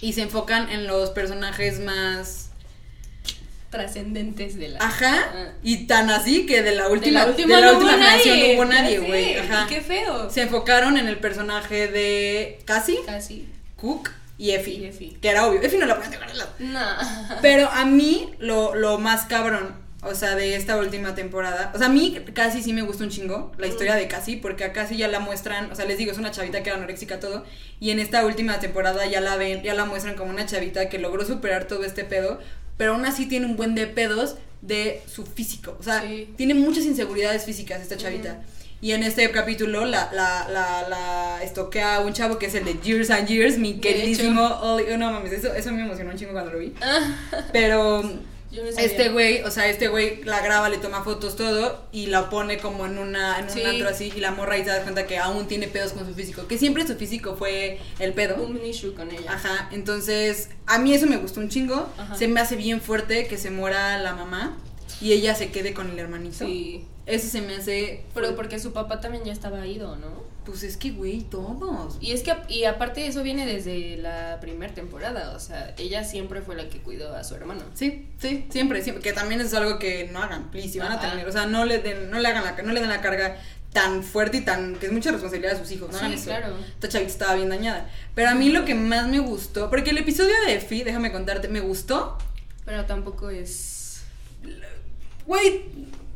[0.00, 2.47] y se enfocan en los personajes más
[3.70, 4.78] trascendentes de la...
[4.84, 5.48] ajá Ah.
[5.62, 7.98] y tan así que de la última de la última, de la no última hubo
[8.00, 8.48] generación nadie.
[8.56, 9.34] no hubo nadie, güey.
[9.36, 9.66] Ajá.
[9.68, 10.30] Qué feo.
[10.30, 13.48] Se enfocaron en el personaje de Cassie, Casi.
[13.76, 15.16] Cook y Effie, Y Effie.
[15.20, 15.60] que era obvio.
[15.60, 16.50] Effie no la pueden dejar de lado.
[16.58, 16.80] No.
[17.42, 21.88] Pero a mí, lo, lo más cabrón, o sea, de esta última temporada, o sea,
[21.88, 24.96] a mí casi sí me gusta un chingo la historia de Cassie, porque a Cassie
[24.96, 27.44] ya la muestran, o sea, les digo, es una chavita que era anoréxica todo,
[27.80, 30.98] y en esta última temporada ya la ven, ya la muestran como una chavita que
[31.00, 32.38] logró superar todo este pedo,
[32.78, 36.32] pero aún así tiene un buen de pedos de su físico, o sea, Sí.
[36.36, 38.40] tiene muchas inseguridades físicas esta chavita.
[38.80, 42.78] Y en este capítulo la, la, la, la estoquea un chavo que es el de
[42.80, 46.52] Years and Years, mi queridísimo Oli- no mames, eso, eso me emocionó un chingo cuando
[46.52, 46.72] lo vi.
[46.80, 47.00] Ah,
[47.52, 48.02] Pero
[48.50, 48.86] Yo no sabía.
[48.86, 52.58] este güey, o sea, este güey la graba, le toma fotos, todo, y la pone
[52.58, 55.18] como en una, en un antro así, y la morra ahí se da cuenta que
[55.18, 58.36] aún tiene pedos con su físico, que siempre su físico fue el pedo.
[58.42, 59.32] Un issue con ella.
[59.32, 62.14] Ajá, entonces a mí eso me gustó un chingo, Ajá.
[62.14, 64.56] se me hace bien fuerte que se muera la mamá
[65.00, 66.46] y ella se quede con el hermanito.
[66.46, 66.84] Sí.
[67.08, 68.04] Eso se me hace...
[68.14, 70.24] Pero porque su papá también ya estaba ido, ¿no?
[70.44, 71.98] Pues es que, güey, todos.
[72.00, 76.40] Y es que, y aparte eso viene desde la primera temporada, o sea, ella siempre
[76.40, 77.62] fue la que cuidó a su hermano.
[77.74, 79.02] Sí, sí, siempre, siempre.
[79.02, 81.26] Que también es algo que no hagan, please, si van a tener.
[81.28, 83.36] O sea, no le den, no le hagan la, no le den la carga
[83.74, 86.24] tan fuerte y tan, que es mucha responsabilidad de sus hijos, no Sí, eso.
[86.24, 86.56] claro.
[86.74, 87.90] Esta chavita estaba bien dañada.
[88.14, 91.48] Pero a mí lo que más me gustó, porque el episodio de Effie, déjame contarte,
[91.48, 92.16] me gustó.
[92.64, 94.02] Pero tampoco es...
[95.26, 95.62] Güey,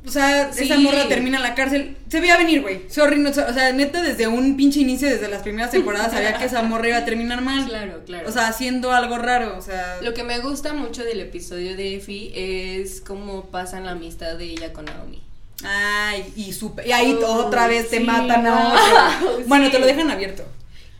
[0.06, 0.64] o sea, Sí.
[0.64, 1.96] esa morra termina en la cárcel.
[2.08, 2.82] Se veía venir, güey.
[2.88, 6.44] Sorry, no, o sea, neta, desde un pinche inicio, desde las primeras temporadas, sabía que
[6.44, 7.66] esa morra iba a terminar mal.
[7.66, 8.28] Claro, claro.
[8.28, 9.98] O sea, haciendo algo raro, o sea.
[10.02, 12.32] Lo que me gusta mucho del episodio de Effie
[12.80, 15.22] es cómo pasan la amistad de ella con Naomi.
[15.64, 16.86] Ay, y supe.
[16.88, 18.68] Y ahí Uy, otra vez te sí, matan a
[19.20, 19.42] otro.
[19.46, 19.72] Bueno, sí.
[19.72, 20.44] te lo dejan abierto.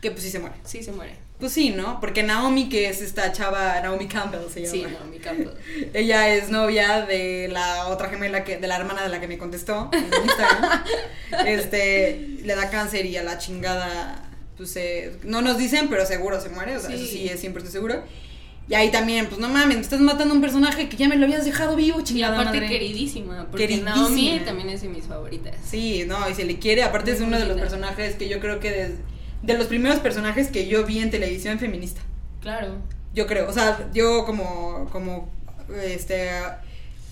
[0.01, 0.55] Que pues sí se muere.
[0.63, 1.17] Sí, se muere.
[1.43, 1.99] Pues sí, ¿no?
[1.99, 4.71] Porque Naomi, que es esta chava, Naomi Campbell se llama.
[4.71, 5.49] Sí, Naomi Campbell.
[5.93, 9.37] Ella es novia de la otra gemela que, de la hermana de la que me
[9.37, 10.83] contestó en Instagram.
[11.45, 14.23] este, le da cáncer y a la chingada,
[14.55, 17.11] pues se- no nos dicen, pero seguro se muere, o sea, eso Sí.
[17.11, 18.03] sí es siempre seguro.
[18.69, 21.17] Y ahí también, pues no mames, me estás matando a un personaje que ya me
[21.17, 22.69] lo habías dejado vivo, Y chingada aparte madre.
[22.69, 23.95] queridísima, porque Queridísima.
[23.97, 25.55] Naomi también es de mis favoritas.
[25.69, 28.61] Sí, no, y se le quiere, aparte es uno de los personajes que yo creo
[28.61, 28.95] que de,
[29.43, 32.01] de los primeros personajes que yo vi en televisión feminista.
[32.41, 32.77] Claro.
[33.13, 35.31] Yo creo, o sea, yo como, como,
[35.83, 36.29] este,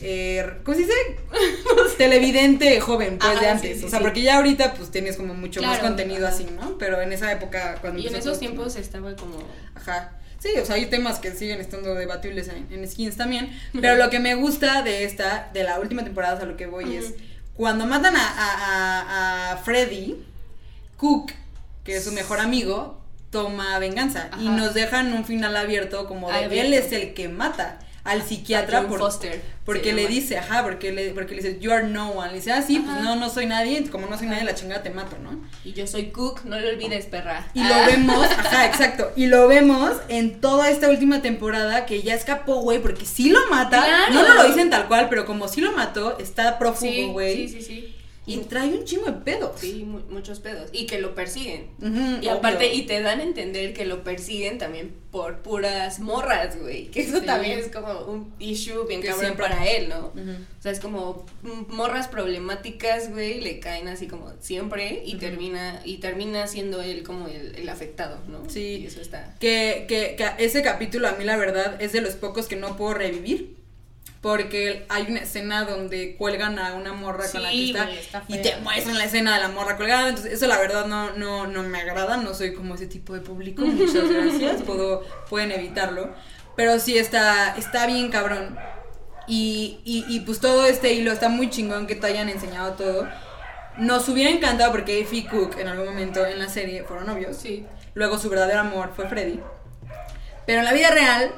[0.02, 0.94] eh, ¿cómo se dice?
[1.98, 3.80] Televidente joven, pues, Ajá, de antes.
[3.80, 4.04] sí, o sea, sí.
[4.04, 6.78] porque ya ahorita, pues, tienes como mucho más contenido así, ¿no?
[6.78, 9.38] Pero en esa época, cuando Y en esos todo- tiempos estaba como.
[9.76, 10.14] Ajá.
[10.40, 13.56] Sí, o sea, hay temas que siguen estando debatibles en, en skins también.
[13.80, 16.66] Pero lo que me gusta de esta, de la última temporada, o sea, lo que
[16.66, 17.14] voy es,
[17.54, 18.52] cuando matan a, a,
[19.02, 20.16] a- a Freddy,
[20.98, 21.32] Cook,
[21.84, 24.30] que es su mejor amigo, toma venganza.
[24.40, 26.68] Y nos dejan un final abierto como de Abierto.
[26.68, 31.12] él es el que mata al psiquiatra por- Foster, porque le dice, ajá, porque le,
[31.12, 32.30] porque le dice, you are no one.
[32.32, 34.82] Le dice, ah, sí, pues no, no soy nadie, como no soy nadie, la chingada
[34.82, 35.40] te mato, ¿no?
[35.64, 37.48] Y yo soy Cook, no lo olvides, perra.
[37.54, 37.70] Y Ah.
[37.70, 39.12] lo vemos, ajá, exacto.
[39.16, 43.40] Y lo vemos en toda esta última temporada que ya escapó, güey, porque sí lo
[43.52, 43.84] mata.
[43.84, 44.14] Claro.
[44.16, 47.48] No nos lo dicen tal cual, pero como sí lo mató, está prófugo, güey.
[47.48, 47.96] sí, sí, sí.
[48.24, 49.60] Y trae un chingo de pedos.
[49.60, 50.70] Sí, mu- muchos pedos.
[50.72, 51.72] Y que lo persiguen.
[51.82, 52.78] Ujú, Y aparte, obvio.
[52.78, 56.86] y te dan a entender que lo persiguen también por puras morras, güey.
[56.92, 57.26] Que eso Sí.
[57.26, 60.08] también es como un issue bien Que cabrón siempre- para él, ¿no?
[60.16, 60.32] Ujú.
[60.60, 61.26] O sea, es como
[61.70, 65.20] morras problemáticas, güey, le caen así como siempre y Ujú.
[65.20, 68.48] termina y termina siendo él como el, el afectado, ¿no?
[68.50, 68.82] Sí.
[68.84, 69.36] Y eso está.
[69.40, 72.78] Que, que, que ese capítulo a mí la verdad es de los pocos que no
[72.78, 73.56] puedo revivir.
[74.22, 78.56] Porque hay una escena donde cuelgan a una morra con la que está, y te
[78.58, 80.10] muestran la escena de la morra colgada.
[80.10, 82.18] Entonces, eso la verdad no, no, no me agrada.
[82.18, 83.62] No soy como ese tipo de público.
[83.66, 84.62] Muchas gracias.
[84.62, 86.14] Puedo, pueden evitarlo.
[86.56, 88.58] Pero sí está, está bien cabrón.
[89.28, 93.10] Y, y, y pues todo este hilo está muy chingón que te hayan enseñado todo.
[93.78, 97.38] Nos hubiera encantado porque Effie y Cook en algún momento en la serie fueron novios.
[97.38, 97.66] Sí.
[97.96, 99.40] Luego su verdadero amor fue Freddy.
[100.46, 101.32] Pero en la vida real,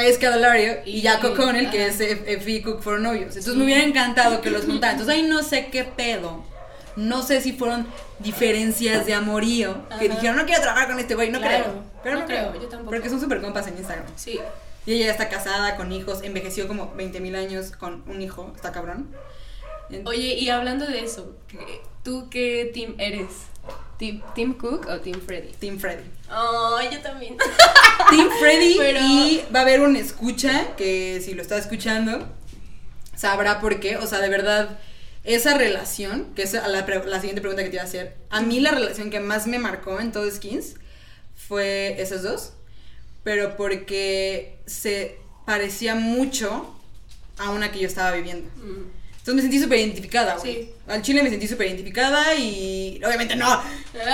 [0.00, 3.28] Kai Scadalario y, Y- Jack O'Connell, que es F- Effie y Cook, fueron novios.
[3.36, 3.58] Entonces Sí.
[3.58, 4.96] me hubiera encantado que los juntaran.
[4.98, 6.44] Entonces ahí no sé qué pedo.
[6.96, 7.86] No sé si fueron
[8.18, 9.88] diferencias de amorío.
[9.98, 11.30] Que dijeron, no quiero trabajar con este güey.
[11.30, 11.64] No Claro.
[11.64, 11.82] creo.
[12.02, 12.50] Pero no, No creo.
[12.50, 12.90] creo, yo tampoco.
[12.90, 14.06] Porque son súper compas en Instagram.
[14.16, 14.38] Sí.
[14.86, 18.52] Y ella ya está casada, con hijos, envejeció como 20 mil años con un hijo.
[18.56, 19.08] Está cabrón.
[20.04, 23.28] Oye, y hablando de eso, ¿qué- ¿tú qué team eres?
[23.98, 25.52] ¿Team, team Cook o Team Freddy?
[25.58, 26.04] Team Freddy.
[26.30, 27.36] Oh, yo también.
[28.10, 32.28] Team Freddy Pero- y va a haber un escucha que si lo está escuchando
[33.16, 34.78] sabrá por qué, o sea, de verdad
[35.24, 38.40] esa relación, que es la, pre- la siguiente pregunta que te iba a hacer, a
[38.40, 40.76] mí la relación que más me marcó en todo Skins
[41.34, 42.52] fue esos dos,
[43.24, 46.74] pero porque se parecía mucho
[47.38, 48.48] a una que yo estaba viviendo.
[48.56, 48.97] Mm.
[49.28, 50.54] Entonces me sentí súper identificada, güey.
[50.54, 50.70] Sí.
[50.86, 53.46] Al chile me sentí súper identificada y obviamente no.
[53.46, 53.62] Ah,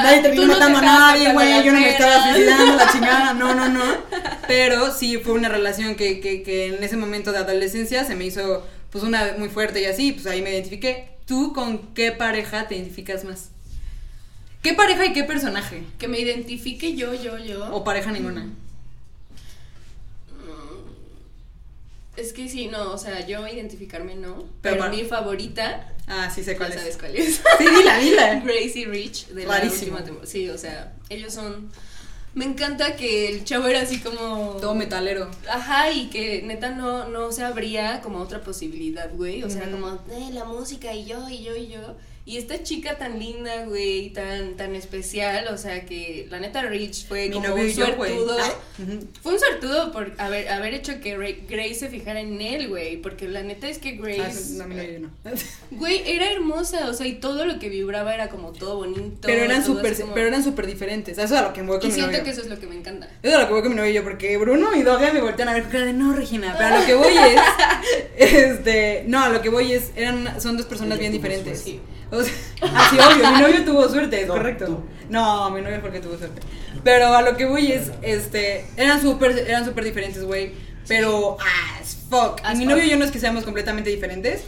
[0.02, 1.64] nadie terminó no te matando a nadie, güey.
[1.64, 3.34] Yo no me estaba suicidando, la chingada.
[3.38, 3.84] No, no, no.
[4.48, 8.24] Pero sí fue una relación que, que, que en ese momento de adolescencia se me
[8.24, 11.10] hizo pues una muy fuerte y así, pues ahí me identifiqué.
[11.26, 13.50] ¿Tú con qué pareja te identificas más?
[14.62, 15.84] ¿Qué pareja y qué personaje?
[15.96, 17.72] Que me identifique yo, yo, yo.
[17.72, 18.48] ¿O pareja ninguna?
[22.16, 24.44] Es que sí, no, o sea, yo identificarme no.
[24.60, 26.80] Pero mi favorita, Ah, sí sé cuál ya es.
[26.82, 27.36] sabes cuál es.
[27.58, 28.40] Sí, dila, dila.
[28.44, 29.82] Gracie Rich de la Rarísimo.
[29.92, 30.30] última temporada.
[30.30, 31.70] Sí, o sea, ellos son.
[32.34, 34.56] Me encanta que el chavo era así como.
[34.60, 35.30] Todo metalero.
[35.48, 39.42] Ajá, y que neta no, no se abría como otra posibilidad, güey.
[39.44, 41.96] O sea, como, eh, la música y yo, y yo, y yo.
[42.26, 47.06] Y esta chica tan linda, güey, tan, tan especial, o sea, que la neta Rich
[47.06, 48.36] fue Mi como un y yo, suertudo.
[48.40, 48.52] Ah.
[49.22, 52.96] Fue un suertudo por haber, haber hecho que Ra- Grace se fijara en él, güey.
[52.96, 55.10] Porque la neta es que Ah, Grace, no, mi novio no.
[55.72, 59.18] güey, era hermosa, o sea, y todo lo que vibraba era como todo bonito.
[59.20, 61.18] Pero eran súper, como- pero eran súper diferentes.
[61.18, 62.24] Eso es a lo que me voy con Y mi siento novio.
[62.24, 63.06] que eso es lo que me encanta.
[63.22, 65.20] Eso es a lo que voy con mi novio yo, porque Bruno y Doga me
[65.20, 66.54] voltean a ver con cara de no, Regina.
[66.56, 67.40] Pero a lo que voy es.
[68.16, 69.04] Este.
[69.08, 69.90] No, a lo que voy es.
[69.94, 71.60] Eran, son dos personas bien diferentes.
[71.60, 71.80] Sí.
[72.18, 72.32] O sea,
[72.76, 74.66] así obvio, mi novio tuvo suerte, es No, correcto.
[74.66, 74.80] tú.
[75.10, 76.40] No, mi novio fue el que tuvo suerte.
[76.82, 80.52] Pero a lo que voy es, este, eran súper, eran súper diferentes, güey.
[80.88, 81.36] Pero
[81.80, 82.40] as fuck.
[82.44, 82.70] As y mi fuck.
[82.72, 84.42] novio y yo no es que seamos completamente diferentes,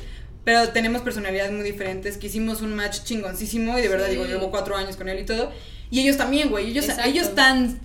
[0.45, 4.13] pero tenemos personalidades muy diferentes, que hicimos un match chingoncísimo y de verdad Sí.
[4.13, 5.51] digo, llevo cuatro años con él y todo.
[5.91, 6.69] Y ellos también, güey.
[6.71, 7.09] Ellos, Exacto.
[7.11, 7.79] ellos tan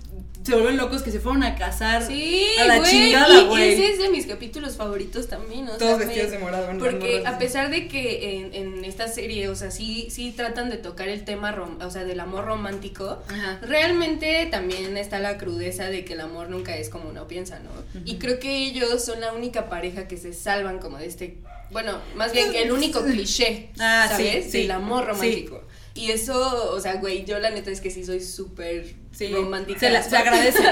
[0.44, 3.72] se vuelven locos que se fueron a casar Sí, a la güey, chingada, güey.
[3.74, 6.78] ese es de mis capítulos favoritos también, o Todos sea, vestidos me- de morado.
[6.78, 10.76] Porque a pesar de que en, en esta serie, o sea, sí, sí tratan de
[10.78, 13.58] tocar el tema, rom- o sea, del amor romántico, Ajá.
[13.62, 17.70] realmente también está la crudeza de que el amor nunca es como uno piensa, ¿no?
[18.04, 21.36] Y creo que ellos son la única pareja que se salvan como de este,
[21.70, 24.50] bueno, más bien el único cliché, Ah, ¿sabes?
[24.50, 25.48] sí, Del amor sí.
[25.94, 29.78] Y eso, o sea, güey, yo la neta es que sí soy súper Sí, romántica.
[29.78, 30.62] se, la- se agradece,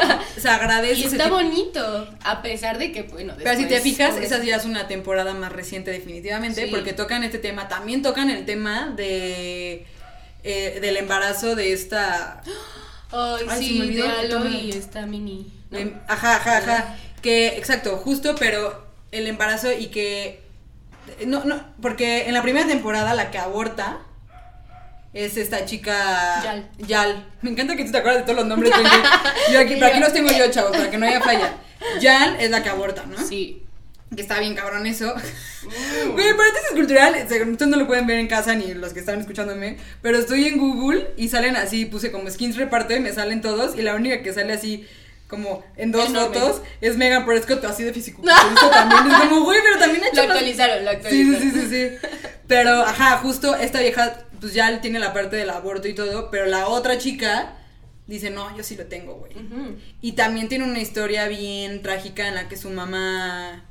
[0.41, 1.01] se agradece.
[1.01, 4.57] Y está bonito, a pesar de que, bueno, Pero si te después, fijas, esa ya
[4.57, 6.71] es una temporada más reciente definitivamente, Sí.
[6.71, 9.87] porque tocan este tema, también tocan el tema de
[10.43, 12.43] eh, del embarazo de esta...
[13.13, 15.53] Ay, sí, de Alo y esta mini.
[15.71, 15.79] ¿no?
[15.79, 20.41] de- ajá, ajá, ajá, que exacto, justo, pero el embarazo y que
[21.27, 23.99] No, no, porque en la primera temporada la que aborta
[25.12, 26.40] es esta chica.
[26.42, 26.68] Yal.
[26.79, 27.27] Yal.
[27.42, 28.73] Me encanta que tú te acuerdas de todos los nombres.
[28.73, 28.88] Penny.
[29.53, 31.55] Yo aquí, pero aquí los tengo yo, chavos, para que no haya falla.
[32.01, 33.18] Yal es la que aborta, ¿no?
[33.18, 33.62] Sí.
[34.14, 35.14] Que está bien cabrón eso.
[35.62, 39.20] Güey, paréntesis cultural, según ustedes no lo pueden ver en casa ni los que están
[39.20, 43.77] escuchándome, pero estoy en Google y salen así, puse como skins reparte, me salen todos
[43.77, 44.88] y la única que sale así
[45.29, 46.38] como en dos Enorme.
[46.38, 48.23] fotos es Megan Prescott así de físico.
[48.73, 51.42] también es como, güey, pero también ha hecho Lo actualizaron, lo actualizaron.
[51.42, 52.09] sí, sí, sí, sí.
[52.49, 56.46] Pero, ajá, justo esta vieja, pues ya tiene la parte del aborto y todo, pero
[56.46, 57.57] la otra chica
[58.07, 59.33] dice, no, yo sí lo tengo, güey.
[60.00, 63.64] Y también tiene una historia bien trágica en la que su mamá...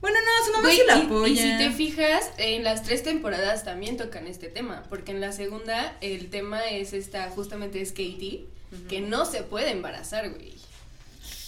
[0.00, 1.32] Bueno, no, su mamá Güey, sí la y- apoya.
[1.32, 5.30] y, si te fijas, en las tres temporadas también tocan este tema, porque en la
[5.30, 8.46] segunda el tema es esta, justamente es Katie,
[8.88, 10.54] que no se puede embarazar, güey.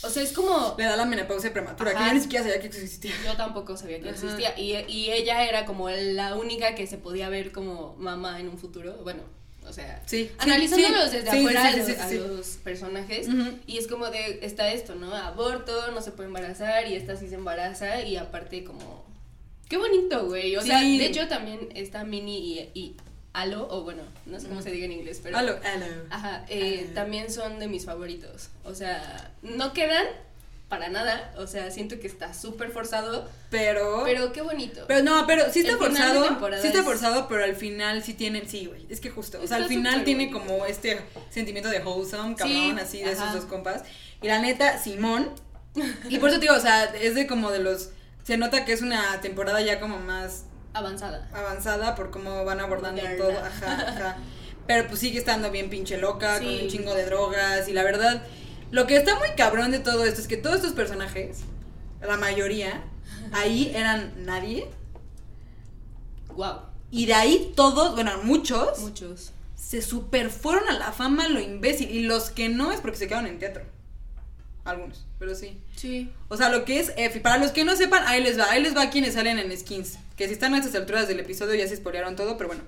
[0.07, 0.75] O sea, es como...
[0.79, 2.09] Le da la menopausia prematura, que Ajá.
[2.09, 3.13] yo ni siquiera sabía que existía.
[3.25, 4.15] Yo tampoco sabía que Ajá.
[4.15, 4.59] existía.
[4.59, 8.59] Y, y ella era como la única que se podía ver como mamá en un
[8.59, 8.95] futuro.
[9.03, 9.23] Bueno,
[9.69, 11.17] o sea, Sí, analizándolos sí.
[11.17, 13.29] desde Sí, afuera sí, a los- a personajes.
[13.67, 15.15] Y es como de, está esto, ¿no?
[15.15, 19.05] Aborto, no se puede embarazar y esta sí se embaraza y aparte como...
[19.69, 20.55] Qué bonito, güey.
[20.57, 22.97] O sea, de hecho también está Minnie y, y
[23.35, 25.37] Alo, o bueno, no sé cómo se diga en inglés, pero...
[25.37, 25.87] Aló, aló.
[26.11, 28.49] Ajá, eh, también son de mis favoritos.
[28.65, 30.07] O sea, no quedan
[30.69, 31.35] para nada.
[31.37, 33.29] O sea, siento que está súper forzado.
[33.51, 34.03] Pero...
[34.05, 34.85] Pero qué bonito.
[34.87, 36.29] Pero no, pero sí está El forzado.
[36.61, 38.49] Sí está es- forzado, pero al final sí tienen.
[38.49, 38.87] Sí, güey.
[38.89, 39.41] Es que justo.
[39.43, 40.47] O sea, al final tiene bonito.
[40.47, 43.35] como este sentimiento de wholesome, cabrón, Sí, así de esos ajá.
[43.35, 43.83] dos compas.
[44.23, 45.29] Y la neta, Simón.
[46.09, 47.91] Y por eso te digo, o sea, es de como de los.
[48.23, 50.45] Se nota que es una temporada ya como más
[50.75, 51.29] Avanzada.
[51.33, 53.25] avanzada por cómo van abordando Moderna.
[53.25, 53.39] todo.
[53.39, 54.17] Ajá, ajá.
[54.67, 57.69] Pero pues sigue estando bien pinche loca, con un chingo de drogas.
[57.69, 58.23] Y la verdad,
[58.71, 61.41] lo que está muy cabrón de todo esto es que todos estos personajes,
[62.01, 62.83] la mayoría,
[63.33, 64.67] ahí eran nadie.
[66.35, 66.63] Wow.
[66.91, 69.33] Y de ahí todos, bueno, muchos, Muchos.
[69.55, 71.91] se super fueron a la fama lo imbécil.
[71.91, 73.65] Y los que no es porque se quedaron en teatro.
[74.65, 75.59] Algunos, pero sí.
[75.77, 76.11] Sí.
[76.29, 77.21] O sea, lo que es Effie.
[77.21, 78.51] Para los que no sepan, ahí les va.
[78.51, 79.99] Ahí les va quienes salen en skins.
[80.17, 82.63] Que si están a estas alturas del episodio ya se spoilearon todo, pero bueno.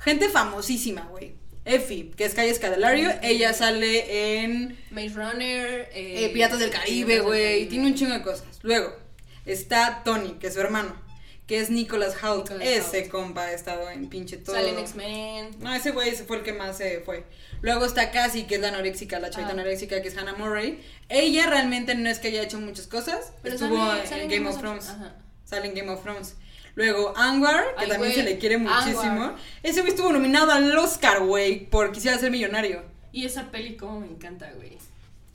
[0.00, 1.34] Gente famosísima, güey.
[1.66, 3.10] Effie, que es Calle Escadelario.
[3.22, 5.90] Ella sale en Maze Runner.
[5.92, 7.68] Eh, eh, Piratas del Caribe, güey.
[7.68, 8.46] Tiene un chingo de cosas.
[8.62, 8.96] Luego,
[9.44, 11.05] está Tony, que es su hermano.
[11.46, 12.50] Que es Nicholas Hoult.
[12.50, 13.10] Nicholas Ese Hoult.
[13.10, 14.56] compa ha estado en pinche todo.
[14.56, 15.50] Sale en X-Men.
[15.60, 17.24] No, ese güey ese fue el que más se fue.
[17.62, 19.54] Luego está Cassie, que es la anoréxica, la chavita Ah.
[19.54, 20.82] anoréxica, que es Hannah Murray.
[21.08, 23.32] Ella realmente no es que haya hecho muchas cosas.
[23.42, 24.88] Pero Estuvo sale- en sale en Game of Thrones.
[24.88, 25.14] Ajá.
[25.44, 26.34] Sale en Game of Thrones.
[26.74, 29.34] Luego Angwar, que Ay, también se le quiere muchísimo.
[29.62, 32.82] Ese güey estuvo nominado al Oscar, güey, por Quisiera ser millonario.
[33.12, 34.76] Y esa peli como me encanta, güey.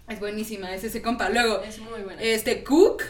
[0.10, 1.30] Es buenísima, es ese compa.
[1.30, 2.22] Luego, Es muy buena.
[2.22, 3.04] este Cook.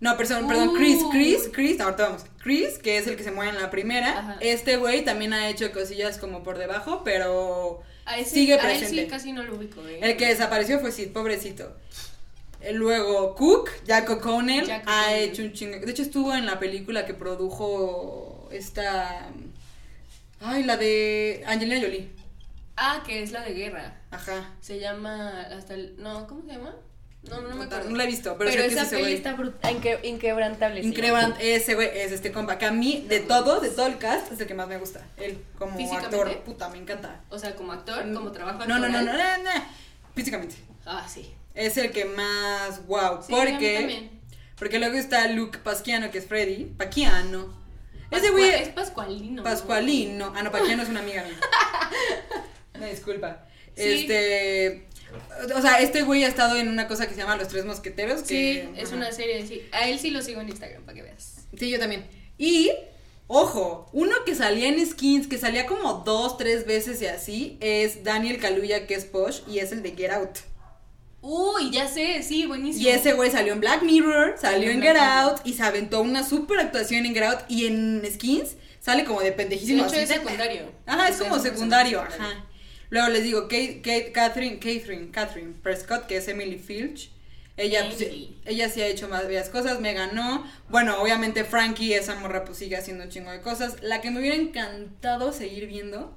[0.00, 1.10] No, perdón, perdón, Chris, Uy.
[1.10, 2.24] Chris, Chris, ahorita vamos.
[2.40, 4.18] Chris, que es el que se mueve en la primera.
[4.18, 4.36] Ajá.
[4.40, 8.60] Este güey también ha hecho cosillas como por debajo, pero a ese, sigue a él
[8.62, 9.02] presente.
[9.02, 9.98] sí casi no lo ubico, güey.
[10.00, 11.76] El que desapareció fue Sid, pobrecito.
[12.60, 15.24] Eh, Luego Cook, Jack O'Connell, Jack ha O'Connell.
[15.30, 15.78] hecho un chingo.
[15.78, 19.28] De hecho, estuvo en la película que produjo esta.
[20.40, 22.08] Ay, la de Angelina Jolie.
[22.76, 24.00] Ah, que es la de guerra.
[24.12, 24.54] Ajá.
[24.60, 25.96] Se llama hasta el...
[25.98, 26.76] No, ¿cómo se llama?
[27.28, 27.90] No, no me acuerdo.
[27.90, 29.14] No la he visto, pero, Pero, sé que esa es ese peli güey.
[29.14, 29.74] está brutal.
[29.74, 30.82] Inque- inquebrantable.
[30.82, 31.36] llama.
[31.40, 32.58] ese güey es este compa.
[32.58, 35.06] Que a mí, de todos, de todo el cast, es el que más me gusta.
[35.16, 36.42] Él, como actor.
[36.44, 37.20] Puta, me encanta.
[37.30, 39.50] O sea, como actor, como trabajo No, no, no, no, no, no.
[40.14, 40.56] Físicamente.
[40.86, 41.32] Ah, sí.
[41.54, 42.86] Es el que más.
[42.86, 43.22] Wow.
[43.26, 44.10] Sí, a mí porque.
[44.58, 46.64] Porque luego está Luke Pasquiano, que es Freddy.
[46.64, 47.56] Paquiano.
[48.10, 48.50] Ese güey.
[48.50, 49.42] Es Pascualino.
[49.42, 50.32] Pascualino.
[50.34, 51.38] Ah, no, Paquiano es una amiga mía.
[52.74, 53.44] Una disculpa.
[53.76, 54.06] Sí.
[54.10, 54.88] Este.
[55.56, 58.20] O sea, este güey ha estado en una cosa que se llama Los Tres Mosqueteros.
[58.20, 58.96] Sí, que, es ajá.
[58.96, 59.62] una serie, sí.
[59.72, 61.46] A él sí lo sigo en Instagram, para que veas.
[61.58, 62.06] Sí, yo también.
[62.36, 62.70] Y,
[63.26, 68.04] ojo, uno que salía en skins, que salía como dos, tres veces y así, es
[68.04, 70.38] Daniel Kaluuya, que es Posh, y es el de Get Out.
[71.20, 72.84] Uy, ya sé, sí, buenísimo.
[72.86, 74.96] Y ese güey salió en Black Mirror, salió en Get.
[74.96, 79.18] Out, y se aventó una super actuación en Get Out, y en skins sale como
[79.20, 79.78] de De pendejísimo.
[79.84, 80.70] hecho, así es de- secundario.
[80.86, 82.44] Ajá, es como un secundario, personaje ajá.
[82.90, 87.10] Luego les digo, Kate, Kate, Catherine, Catherine, Catherine Prescott, que es Emily Filch.
[87.56, 88.08] Ella, pues,
[88.46, 90.44] ella sí ha hecho más varias cosas, me ganó.
[90.68, 93.82] Bueno, obviamente Frankie, esa morra, pues sigue haciendo un chingo de cosas.
[93.82, 96.14] La que me hubiera encantado seguir viendo,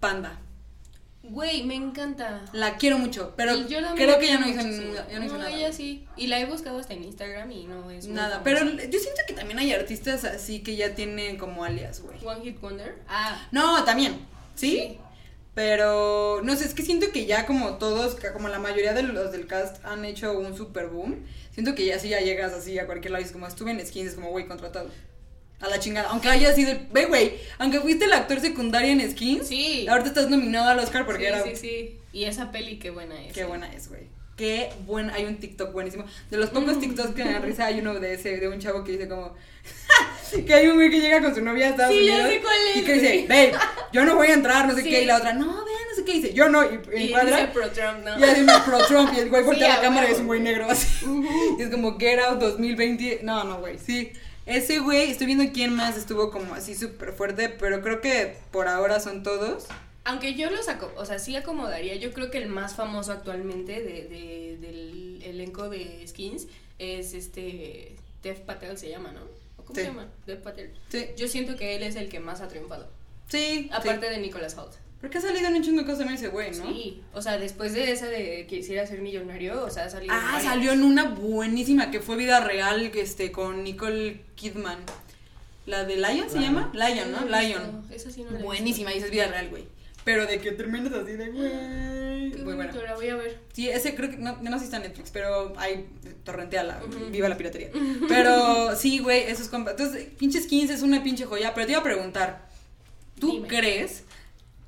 [0.00, 0.38] Panda.
[1.24, 2.42] Güey, me encanta.
[2.52, 5.50] La quiero mucho, pero yo creo que ya no hizo, ninguna- ya no hizo nada.
[5.52, 6.04] ella sí.
[6.16, 9.34] Y la he buscado hasta en Instagram y no es Nada, pero yo siento que
[9.34, 12.18] también hay artistas así que ya tienen como alias, güey.
[12.24, 12.98] One Hit Wonder.
[13.08, 14.18] Ah, No, también,
[14.56, 14.70] ¿sí?
[14.78, 14.98] Sí.
[15.54, 19.32] Pero, no sé, es que siento que ya como todos, como la mayoría de los
[19.32, 22.86] del cast han hecho un super boom, siento que ya sí ya llegas así a
[22.86, 24.90] cualquier lado y es como estuve en skins, es como, güey, contratado.
[25.60, 26.08] A la chingada.
[26.08, 26.76] Aunque haya sido.
[26.90, 27.34] Ve, güey.
[27.58, 29.46] Aunque fuiste el actor secundario en Skins.
[29.46, 29.86] Sí.
[29.88, 31.44] Ahorita estás nominado al Oscar porque sí, era.
[31.44, 31.98] sí, sí.
[32.12, 33.32] Y esa peli, qué buena es.
[33.32, 33.44] Qué ¿eh?
[33.44, 34.08] buena es, güey.
[34.36, 35.14] Qué buena.
[35.14, 36.04] Hay un TikTok buenísimo.
[36.30, 38.82] De los pocos TikToks que me dan risa, hay uno de ese, de un chavo
[38.82, 39.36] que dice como.
[40.44, 42.28] que hay un güey que llega con su novia a Estados Sí, Unidos.
[42.28, 43.52] sé cuál es, Y que dice, babe,
[43.92, 44.90] yo no voy a entrar, no sé Sí.
[44.90, 45.02] qué.
[45.02, 46.12] Y la otra, no, vea, no sé qué.
[46.14, 46.62] dice, yo no.
[46.64, 47.36] Y, Y encuadra.
[47.36, 48.18] dice pro Trump, ¿no?
[48.18, 50.40] Y así pro Trump y el güey voltea Sí, la cámara y es un güey
[50.40, 50.88] negro así.
[51.58, 53.20] Y es como Get Out 2020.
[53.22, 54.12] No, no, güey, sí.
[54.46, 58.66] Ese güey, estoy viendo quién más estuvo como así súper fuerte, pero creo que por
[58.68, 59.66] ahora son todos.
[60.04, 60.66] Aunque yo los
[60.96, 65.68] o sea, sí acomodaría, yo creo que el más famoso actualmente de, de- del elenco
[65.70, 66.48] de Skins
[66.80, 69.20] es este Dev Patel se llama, ¿no?
[69.62, 69.80] ¿O ¿Cómo Sí.
[69.82, 70.08] se llama?
[70.26, 70.70] Dev Patel.
[70.88, 72.88] Sí, Yo siento que él es el que más ha triunfado.
[73.28, 73.68] sí.
[73.72, 74.12] Aparte sí.
[74.14, 74.72] de Nicholas Holt.
[75.00, 76.66] Porque ha salido en un chingo de cosas también ese güey, ¿no?
[76.68, 77.02] Sí.
[77.12, 80.14] O sea, después de esa de quisiera ser millonario, o sea, ha salido.
[80.16, 84.78] Ah, salió en una buenísima que fue vida real este, con Nicole Kidman.
[85.66, 86.70] ¿La de Lion se llama?
[86.72, 87.24] Lion, ¿no?
[87.26, 87.80] Lion.
[87.82, 89.64] visto, Esa sí no la he Buenísima, y esa es vida real, güey.
[90.04, 92.42] Pero de que terminas así de güey.
[92.44, 92.72] Muy buena.
[92.72, 93.38] la voy a ver.
[93.52, 95.86] Sí, ese creo que no, no sé si está en Netflix, pero hay
[96.24, 97.10] torrenteala, Ujú.
[97.10, 97.70] viva la piratería.
[98.08, 99.72] Pero sí, güey, esos compas.
[99.78, 102.48] Entonces, pinches 15 es una pinche joya, pero te iba a preguntar,
[103.20, 103.48] ¿tú Dime.
[103.48, 104.02] crees?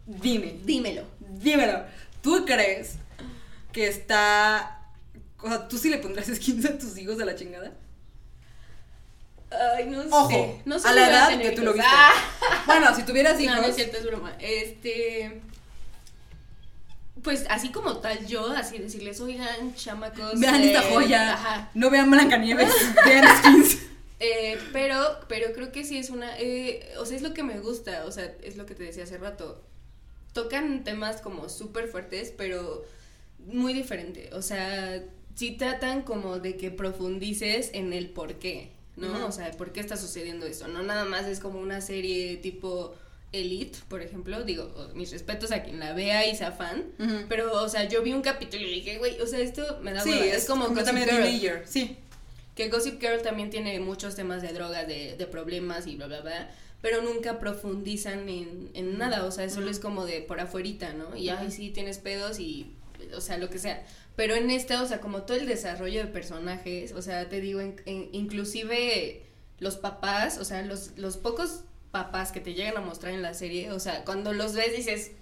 [0.07, 1.03] Dime, Dímelo.
[1.41, 1.85] dímelo.
[2.23, 2.97] ¿Tú crees
[3.73, 4.81] que está
[5.43, 7.73] o sea, tú sí le pondrás skins a tus hijos de la chingada?
[9.77, 10.09] Ay, no sé.
[10.11, 11.89] Ojo, no sé a la edad que tú lo viste.
[11.91, 12.13] Ah.
[12.67, 13.57] Bueno, si tuvieras hijos.
[13.57, 14.37] No, no es cierto, es broma.
[14.39, 15.41] Este.
[17.23, 20.39] Pues así como tal, yo, así decirles, oigan, chamacos.
[20.41, 21.35] Vean eh, esta joya.
[21.35, 21.71] Ajá.
[21.75, 22.73] No vean Blancanieves,
[23.05, 23.79] vean skins.
[24.21, 26.39] Eh, pero, pero creo que sí es una.
[26.39, 28.05] eh, o sea, es lo que me gusta.
[28.07, 29.63] O sea, es lo que te decía hace rato.
[30.33, 32.85] Tocan temas como súper fuertes, pero
[33.47, 34.31] muy diferente.
[34.33, 35.03] O sea,
[35.35, 39.27] sí tratan como de que profundices en el por qué, ¿no?
[39.27, 40.69] O sea, por qué está sucediendo esto.
[40.69, 42.95] No nada más es como una serie tipo
[43.33, 44.43] Elite, por ejemplo.
[44.45, 46.85] Digo, mis respetos a quien la vea y sea fan.
[47.29, 50.01] Pero, o sea, yo vi un capítulo y dije, güey, o sea, esto me da
[50.03, 50.25] Sí, hueva.
[50.35, 51.63] es, como Gossip Girl.
[51.67, 51.97] Sí.
[52.55, 56.21] Que Gossip Girl también tiene muchos temas de drogas, de, de problemas y bla, bla,
[56.21, 56.51] bla.
[56.81, 59.25] Pero nunca profundizan en, en nada.
[59.25, 61.17] O sea, solo es como de por afuerita, ¿no?
[61.17, 62.73] Y ay, sí, tienes pedos y.
[63.17, 63.85] O sea, lo que sea.
[64.17, 67.61] Pero en esta, o sea, como todo el desarrollo de personajes, o sea, te digo,
[67.61, 69.23] en- en- inclusive
[69.59, 73.35] los papás, o sea, los, los pocos papás que te llegan a mostrar en la
[73.35, 75.13] serie, o sea, cuando los ves dices,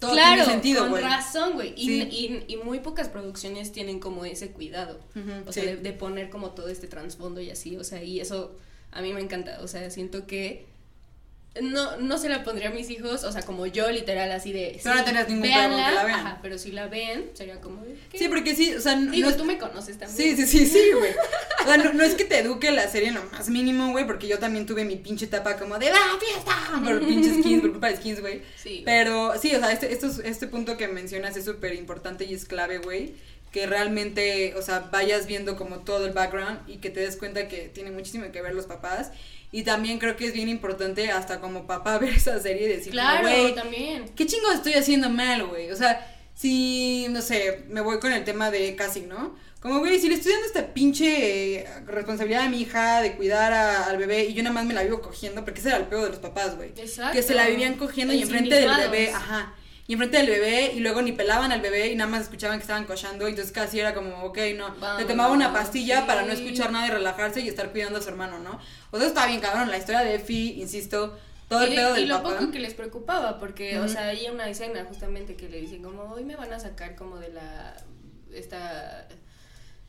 [0.00, 1.72] Todo claro, tiene sentido, con razón, güey.
[1.76, 2.44] Y, Sí.
[2.48, 4.98] y, y muy pocas producciones tienen como ese cuidado.
[5.46, 5.60] O sí.
[5.60, 8.56] sea, de, de poner como todo este trasfondo y así, o sea, y eso
[8.90, 10.66] a mí me encanta, o sea, siento que
[11.62, 14.80] no, no se la pondría a mis hijos, o sea, como yo literal así de...
[14.82, 16.20] Pero no tenés ningún véanla, que la vean.
[16.20, 17.84] Ajá, pero si la ven, sería como.
[18.12, 20.36] Sí, porque sí, o sea, no, Digo, no es- tú me conoces también.
[20.36, 21.12] Sí, sí, sí, sí, güey.
[21.62, 24.04] O sea, no, no es que te eduque la serie en lo más mínimo, güey,
[24.06, 26.56] porque yo también tuve mi pinche etapa como de ¡Ah, fiesta!
[26.84, 28.42] Por pinches skins, por culpa de skins, güey.
[28.56, 28.82] Sí.
[28.84, 32.44] Pero sí, o sea, este, estos- este punto que mencionas es súper importante y es
[32.46, 33.14] clave, güey.
[33.52, 37.46] Que realmente, o sea, vayas viendo como todo el background y que te des cuenta
[37.46, 39.12] que tiene muchísimo que ver los papás.
[39.56, 42.90] Y también creo que es bien importante hasta como papá ver esa serie y decir,
[42.92, 44.08] Claro, güey, también.
[44.16, 45.70] ¿qué chingo estoy haciendo mal, güey?
[45.70, 49.36] O sea, si, no sé, me voy con el tema de casting, ¿no?
[49.60, 53.52] Como, güey, si le estoy dando esta pinche eh, responsabilidad a mi hija de cuidar
[53.52, 55.84] a- al bebé y yo nada más me la vivo cogiendo, porque ese era el
[55.86, 56.70] peor de los papás, güey.
[56.76, 57.12] Exacto.
[57.14, 59.54] Que se la vivían cogiendo y enfrente del bebé, ajá.
[59.86, 62.62] Y enfrente del bebé y luego ni pelaban al bebé y nada más escuchaban que
[62.62, 64.74] estaban cochando entonces casi era como, ok, no.
[64.96, 68.08] Le tomaba una pastilla para no escuchar nada y relajarse y estar cuidando a su
[68.08, 68.58] hermano, ¿no?
[68.90, 71.18] O sea, está bien cabrón, la historia de Effie, insisto,
[71.48, 72.38] todo el y, pedo y del lo papá.
[72.38, 76.04] poco que les preocupaba, porque, o sea, hay una escena justamente que le dicen como,
[76.04, 77.76] hoy me van a sacar como de la,
[78.32, 79.06] esta...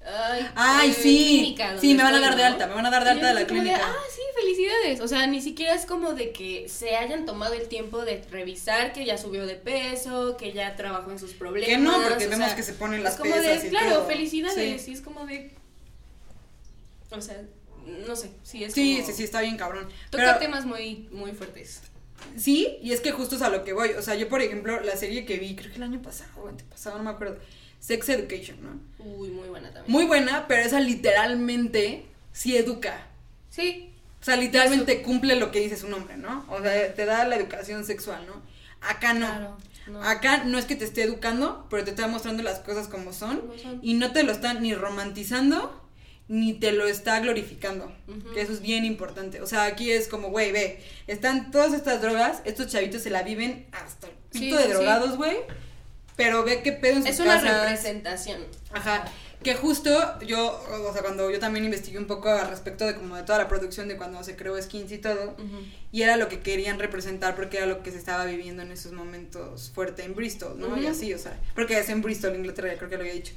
[0.07, 1.25] Ay, Ay, eh, sí.
[1.39, 2.47] clínica Sí, me van a dar de ¿no?
[2.47, 3.79] alta, me van a dar de alta de la clínica.
[3.83, 5.01] ah, sí, felicidades.
[5.01, 8.93] O sea, ni siquiera es como de que se hayan tomado el tiempo de revisar
[8.93, 11.69] que ya subió de peso, que ya trabajó en sus problemas.
[11.69, 13.95] Que no, porque vemos sea, que se ponen es las como pesas de, y claro,
[13.95, 14.05] todo.
[14.07, 14.81] felicidades.
[14.83, 14.91] Sí.
[14.91, 15.51] Y es como de.
[17.11, 17.41] O sea,
[18.07, 19.87] no sé, sí es Sí, como- sí, sí, está bien cabrón.
[20.09, 21.81] Toca Pero, temas muy, muy fuertes.
[22.37, 23.91] sí, y es que justo es a lo que voy.
[23.91, 26.47] O sea, yo, por ejemplo, la serie que vi, creo que el año pasado o
[26.47, 27.37] antepasado, no me acuerdo.
[27.85, 29.05] Sex Education, ¿no?
[29.05, 29.91] Uy, muy buena también.
[29.91, 33.05] Muy buena, pero esa literalmente sí educa.
[33.51, 36.47] Sí, O sea, literalmente cumple lo que dice su nombre, ¿no?
[36.49, 38.41] O sea, te da la educación sexual, ¿no?
[38.81, 39.27] Acá no.
[39.27, 39.57] claro.
[39.85, 40.01] no.
[40.01, 43.41] Acá no es que te esté educando, pero te está mostrando las cosas como son.
[43.41, 43.79] Como son.
[43.83, 45.79] Y no te lo está ni romantizando,
[46.27, 47.93] ni te lo está glorificando.
[48.33, 49.41] Que eso es bien importante.
[49.41, 53.21] O sea, aquí es como, güey, ve, están todas estas drogas, estos chavitos se la
[53.21, 54.69] viven hasta el pito sí, de sí.
[54.69, 55.37] drogados, güey.
[56.15, 57.61] Pero ve qué pedo en sus Es una casas.
[57.61, 58.41] representación.
[58.73, 59.05] Ajá.
[59.43, 63.15] Que justo yo, o sea, cuando yo también investigué un poco al respecto de como
[63.15, 65.35] de toda la producción de cuando se creó Skins y todo,
[65.91, 68.91] y era lo que querían representar porque era lo que se estaba viviendo en esos
[68.93, 70.75] momentos fuerte en Bristol, ¿no?
[70.77, 70.89] Y Ujú.
[70.89, 73.33] así, o sea, porque es en Bristol, Inglaterra, creo que lo había dicho.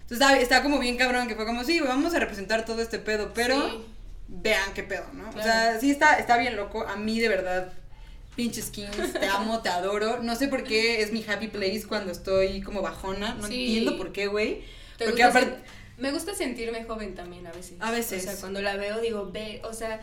[0.00, 2.98] Entonces estaba, estaba como bien cabrón, que fue como, sí, vamos a representar todo este
[2.98, 3.84] pedo, pero Sí.
[4.28, 5.28] vean qué pedo, ¿no?
[5.28, 5.42] O Claro.
[5.48, 7.72] sea, sí está, está bien loco, a mí de verdad,
[8.36, 12.12] pinche skins, te amo, te adoro, no sé por qué es mi happy place cuando
[12.12, 13.66] estoy como bajona, no Sí.
[13.66, 14.62] entiendo por qué, güey.
[14.96, 15.58] ¿Te Porque aparte...
[15.98, 17.74] me gusta sentirme joven también a veces.
[17.80, 18.22] A veces.
[18.22, 20.00] O sea, cuando la veo digo, ve, o sea,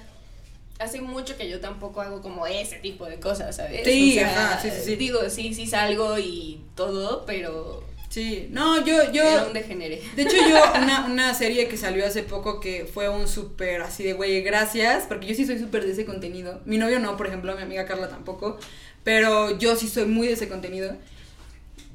[0.77, 3.81] hace mucho que yo tampoco hago como ese tipo de cosas, ¿sabes?
[3.83, 4.95] Sí, O sea, ajá, sí, sí, sí.
[4.95, 9.21] Digo, sí, sí salgo y todo, pero Sí, no, yo, yo...
[9.23, 10.01] era un degenere.
[10.15, 14.03] De hecho, yo, una, una serie que salió hace poco que fue un súper así
[14.03, 16.59] de, güey, gracias, porque yo sí soy súper de ese contenido.
[16.65, 18.57] Mi novio no, por ejemplo, mi amiga Carla tampoco,
[19.03, 20.95] pero yo sí soy muy de ese contenido.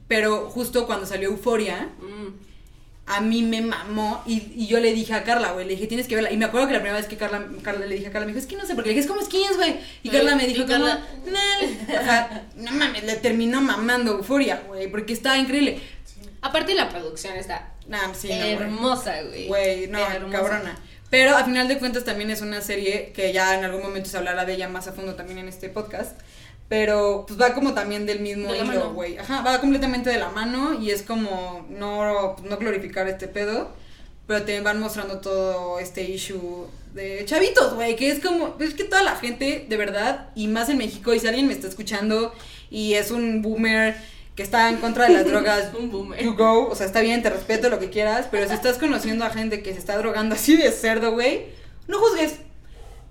[0.07, 2.29] Pero justo cuando salió Euforia, Mm.
[3.07, 6.07] a mí me mamó y, y yo le dije a Carla, güey, le dije, tienes
[6.07, 6.31] que verla.
[6.31, 8.33] Y me acuerdo que la primera vez que Carla, Carla le dije a Carla, me
[8.33, 9.77] dijo, es que no sé, porque le dije, es como skins, güey.
[10.03, 11.01] Y Carla me dijo, Carla-
[12.57, 15.81] no mames, le terminó mamando Euforia, güey, porque está increíble.
[16.45, 19.49] Aparte la producción está Nah, sí, no, hermosa, güey.
[19.49, 20.33] Güey, no, Hermosa.
[20.39, 20.79] cabrona.
[21.09, 24.19] Pero a final de cuentas también es una serie que ya en algún momento se
[24.19, 26.21] hablará de ella más a fondo también en este podcast.
[26.69, 29.17] Pero pues va como también del mismo De hilo, güey.
[29.17, 33.71] Ajá, va completamente de la mano y es como no, no glorificar este pedo.
[34.27, 37.97] Pero te van mostrando todo este issue de chavitos, güey.
[37.97, 41.21] Que es como, es que toda la gente, de verdad, y más en México, y
[41.21, 42.35] si alguien me está escuchando
[42.71, 43.97] y es un boomer
[44.35, 46.23] que está en contra de las drogas, Un boomer.
[46.23, 49.25] you go, o sea, está bien, te respeto lo que quieras, pero si estás conociendo
[49.25, 51.47] a gente que se está drogando así de cerdo, güey,
[51.89, 52.37] no juzgues.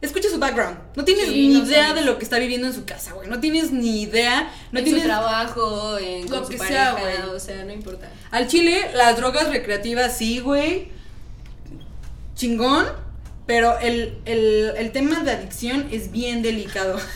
[0.01, 0.77] Escucha su background.
[0.97, 2.03] No tienes Sí, ni no idea sabes.
[2.03, 3.29] de lo que está viviendo en su casa, güey.
[3.29, 4.51] No tienes ni idea.
[4.73, 7.35] No en tienes su trabajo, en Lo con su que sea, pareja, güey.
[7.37, 8.09] o sea, no importa.
[8.29, 10.89] Al chile, las drogas recreativas sí, güey.
[12.35, 12.85] Chingón.
[13.45, 16.99] Pero el, el, el tema de adicción es bien delicado.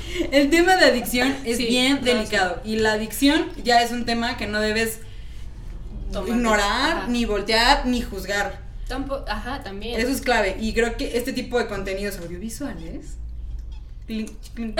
[0.32, 2.60] El tema de adicción es Sí, bien no, delicado.
[2.64, 5.00] Y la adicción ya es un tema que no debes
[6.26, 7.06] ignorar, Ajá.
[7.08, 8.60] ni voltear, ni juzgar.
[8.88, 9.98] Tampoco, ajá, también.
[9.98, 10.56] Eso es clave.
[10.60, 13.16] Y creo que este tipo de contenidos audiovisuales
[14.06, 14.78] clink, clink,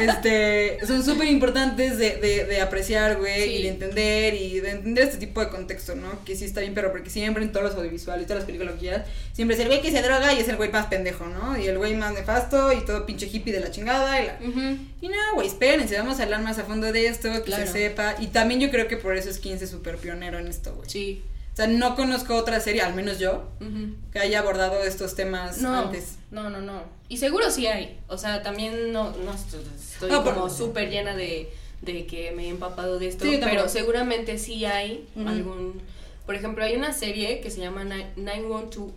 [0.00, 3.54] este, son súper importantes de, de, de apreciar, güey, Sí.
[3.56, 6.24] y de entender, y de entender este tipo de contexto, ¿no?
[6.24, 8.80] Que sí está bien, pero porque siempre en todos los audiovisuales, todas las películas lo
[8.80, 11.58] quieras, siempre es el güey que se droga y es el güey más pendejo, ¿no?
[11.58, 14.38] Y el güey más nefasto y todo pinche hippie de la chingada y la...
[14.46, 14.76] Ujú.
[15.00, 17.66] Y no, güey, espérense, vamos a hablar más a fondo de esto, que Claro.
[17.66, 18.16] se sepa.
[18.18, 19.40] Y también yo creo que por eso es
[19.70, 20.88] súper pionero en esto, güey.
[20.90, 21.22] Sí.
[21.52, 23.94] O sea, no conozco otra serie, al menos yo, Ujú.
[24.12, 26.16] que haya abordado estos temas No, antes.
[26.30, 26.82] no, no, no.
[27.08, 27.98] Y seguro sí hay.
[28.08, 29.54] O sea, también no, no est-
[29.92, 31.50] estoy Ah, como súper llena de,
[31.82, 33.24] de que me he empapado de esto.
[33.24, 35.80] Sí, pero seguramente sí hay algún.
[36.24, 38.92] Por ejemplo, hay una serie que se llama Ni- 912.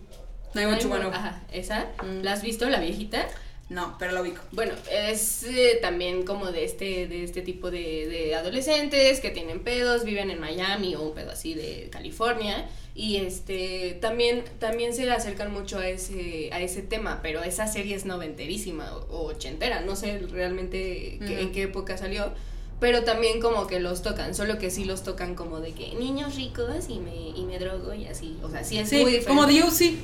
[0.54, 1.14] 91210.
[1.14, 1.86] Ajá, esa.
[2.04, 2.22] Mm.
[2.22, 3.26] ¿La has visto, la viejita?
[3.70, 4.42] No, pero lo ubico.
[4.52, 9.60] Bueno, es eh, también como de este, de este tipo de, de adolescentes que tienen
[9.60, 12.68] pedos, viven en Miami o un pedo así de California.
[12.94, 17.96] Y este también, también se acercan mucho a ese, a ese tema, pero esa serie
[17.96, 22.32] es noventerísima o, o ochentera, no sé realmente qué- en qué época salió.
[22.80, 26.34] Pero también como que los tocan, solo que sí los tocan como de que niños
[26.36, 28.36] ricos y me, y me drogo y así.
[28.42, 29.28] O sea, sí es Sí, muy diferente.
[29.28, 29.94] como DOC.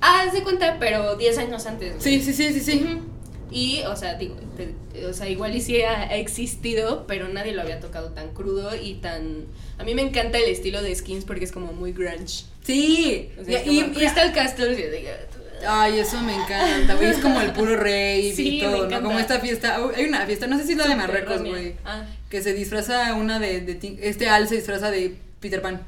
[0.00, 1.90] Ah, haz de cuenta, pero 10 años antes.
[1.96, 2.02] güey.
[2.02, 2.98] Sí, sí, sí, sí, sí.
[3.50, 7.62] Y, o sea, digo, te- o sea, igual y sí ha, existido, pero nadie lo
[7.62, 9.46] había tocado tan crudo y tan...
[9.78, 12.44] A mí me encanta el estilo de Skins porque es como muy grunge.
[12.62, 13.30] Sí.
[13.40, 15.08] O sea, Y- y- y- Crystal yo digo,
[15.66, 17.08] Ay, eso me encanta, güey.
[17.08, 19.02] Es como el puro rey Sí, y me todo, ¿no?
[19.02, 19.78] Como esta fiesta.
[19.96, 21.74] Hay una fiesta, no sé si es la de Marruecos, güey.
[21.84, 22.04] Ah.
[22.30, 25.82] Que se disfraza una de, Este Al se disfraza de Peter Pan.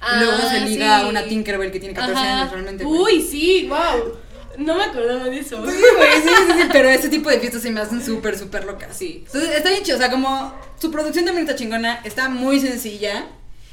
[0.00, 1.04] Ah, luego se liga sí.
[1.04, 2.38] a una Tinkerbell que tiene 14 Ajá.
[2.40, 2.84] años realmente.
[2.84, 3.16] güey.
[3.16, 4.14] Uy, sí, wow.
[4.58, 5.56] No me acordaba de eso.
[5.70, 8.64] Sí, güey, sí, sí, sí, pero ese tipo de fiestas se me hacen súper, súper
[8.64, 8.96] locas.
[8.96, 9.22] Sí.
[9.26, 13.26] Entonces, está bien chido, o sea, como su producción también está chingona, está muy sencilla.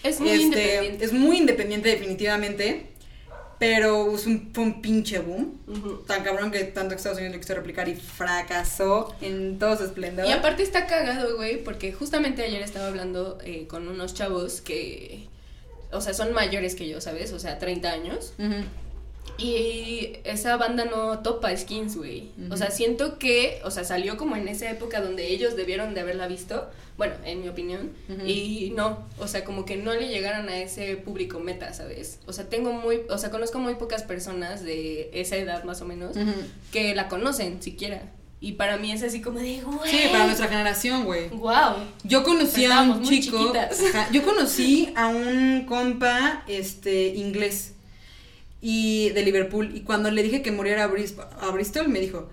[0.04, 1.06] Es muy Este, independiente.
[1.06, 2.86] Es muy independiente definitivamente,
[3.60, 6.04] pero es un, fue un pinche boom.
[6.06, 10.28] Tan cabrón que tanto Estados Unidos lo quiso replicar y fracasó en todo su esplendor.
[10.28, 15.28] Y aparte está cagado, güey, porque justamente ayer estaba hablando eh, con unos chavos que,
[15.92, 17.34] o sea, son mayores que yo, ¿sabes?
[17.34, 18.34] O sea, 30 años.
[19.38, 22.32] Y esa banda no topa skins, güey.
[22.50, 26.02] O sea, siento que, o sea, salió como en esa época donde ellos debieron de
[26.02, 26.68] haberla visto,
[26.98, 27.92] bueno, en mi opinión,
[28.26, 32.20] y no, o sea, como que no le llegaron a ese público meta, ¿sabes?
[32.26, 35.86] O sea, tengo muy, o sea, conozco muy pocas personas de esa edad más o
[35.86, 36.18] menos
[36.72, 38.02] que la conocen siquiera.
[38.40, 39.90] Y para mí es así como de, güey.
[39.92, 41.30] Sí, para nuestra generación, güey.
[41.30, 41.78] Wow.
[42.04, 43.52] Yo conocí a un chico.
[43.56, 47.74] ajá, yo conocí a un compa este inglés
[48.62, 49.76] y de Liverpool.
[49.76, 52.30] Y cuando le dije que muriera a, Bris- a Bristol, me dijo,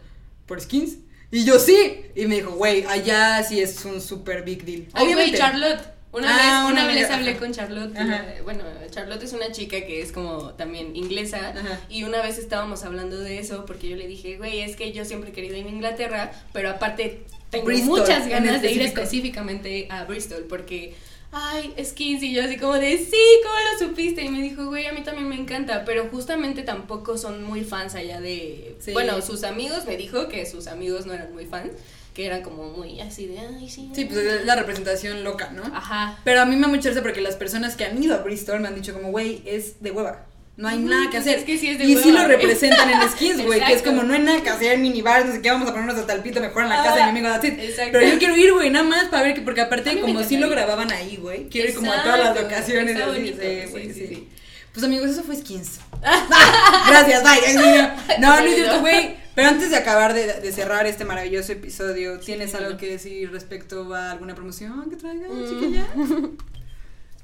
[0.46, 0.96] ¿por skins?
[1.30, 2.02] Y yo sí.
[2.14, 4.86] Y me dijo, güey, allá sí es un super big deal.
[4.92, 5.38] Ay, güey, Obviamente.
[5.38, 5.93] Charlotte.
[6.14, 7.96] Una Ah, vez, una una vez hablé con Charlotte.
[7.96, 8.24] Ajá.
[8.44, 11.50] Bueno, Charlotte es una chica que es como también inglesa.
[11.50, 11.80] Ajá.
[11.88, 15.04] Y una vez estábamos hablando de eso porque yo le dije, güey, es que yo
[15.04, 19.86] siempre he querido ir a Inglaterra, pero aparte tengo Bristol, muchas ganas de ir específicamente
[19.90, 20.94] a Bristol porque.
[21.36, 24.22] Ay, skins y yo así como de, sí, ¿cómo lo supiste?
[24.22, 27.96] Y me dijo, güey, a mí también me encanta, pero justamente tampoco son muy fans
[27.96, 28.76] allá de...
[28.78, 28.92] Sí.
[28.92, 31.72] Bueno, sus amigos me dijo que sus amigos no eran muy fans,
[32.14, 33.90] que eran como muy así de, ay, sí.
[33.92, 35.64] Sí, pues es la representación loca, ¿no?
[35.64, 36.20] Ajá.
[36.22, 38.68] Pero a mí me da mucha porque las personas que han ido a Bristol me
[38.68, 40.26] han dicho como, güey, es de hueva.
[40.56, 41.38] No hay nada que hacer.
[41.38, 43.60] es que sí es de y sí lo representan en skins, güey.
[43.64, 45.96] Que es como, no hay nada que hacer, minibar, no sé qué, vamos a ponernos
[45.98, 47.58] hasta el pito mejor en la casa de mi amigo that's it.
[47.58, 47.90] Exacto.
[47.92, 50.48] Pero yo quiero ir, güey, nada más para ver que, porque aparte, como sí lo
[50.48, 51.48] grababan ahí, güey.
[51.48, 52.90] Quiero ir como a todas las locaciones.
[52.96, 54.28] está así, bonito, sí, sí, sí.
[54.72, 55.78] Pues amigos, eso fue skins.
[56.88, 57.54] Gracias, bye.
[57.54, 57.62] No,
[58.20, 59.16] no, no es cierto, güey.
[59.34, 63.30] Pero antes de acabar de, de cerrar este maravilloso episodio, ¿tienes Sí, algo que decir
[63.32, 65.48] respecto a alguna promoción que traigas, Mm.
[65.48, 65.86] chiquilla?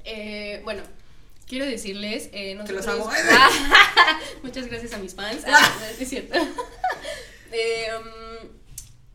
[0.04, 0.82] Eh, bueno,
[1.50, 2.30] quiero decirles.
[2.32, 3.28] Eh, Que los nosotros- amo.
[3.32, 5.42] Ah, muchas gracias a mis fans.
[5.46, 6.38] Ah, no, es cierto.
[7.52, 8.48] Eh, um,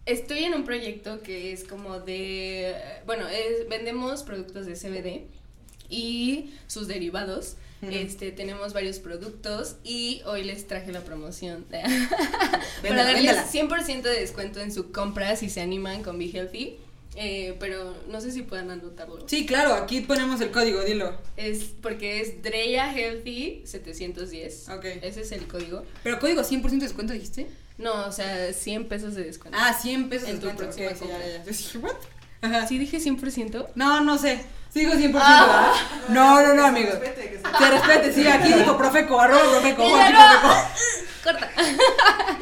[0.06, 2.76] estoy en un proyecto que es como de.
[3.06, 5.28] Bueno, es- vendemos productos de CBD
[5.90, 7.56] y sus derivados.
[7.90, 11.84] Este, tenemos varios productos y hoy les traje la promoción para
[12.84, 13.48] darles véndela.
[13.48, 16.78] 100% de descuento en su compra si se animan con Be Healthy.
[17.18, 19.28] Eh, pero no sé si puedan anotarlo.
[19.28, 21.14] Sí, claro, aquí ponemos el código, dilo.
[21.38, 24.70] Es porque es Dreya Healthy 710.
[24.70, 24.86] Ok.
[25.02, 25.84] Ese es el código.
[26.04, 27.48] Pero código 100% de descuento, dijiste?
[27.78, 29.58] No, o sea, 100 pesos de descuento.
[29.62, 30.76] Ah, 100 pesos En de tu descuento.
[30.76, 31.90] próxima ok, sí, ya, compra.
[31.90, 31.98] ya,
[32.42, 32.58] ya.
[32.60, 32.68] Ajá.
[32.68, 33.68] ¿Sí dije 100%?
[33.76, 34.40] No, no sé.
[34.76, 35.12] Sigo 100%.
[35.16, 35.74] Ah.
[36.02, 36.10] ¿verdad?
[36.10, 36.92] No, no, no, amigo.
[37.00, 39.96] Que respete, sí, aquí dijo Profeco, arroba Profeco, no.
[39.96, 40.56] Profeco.
[41.24, 41.52] Corta.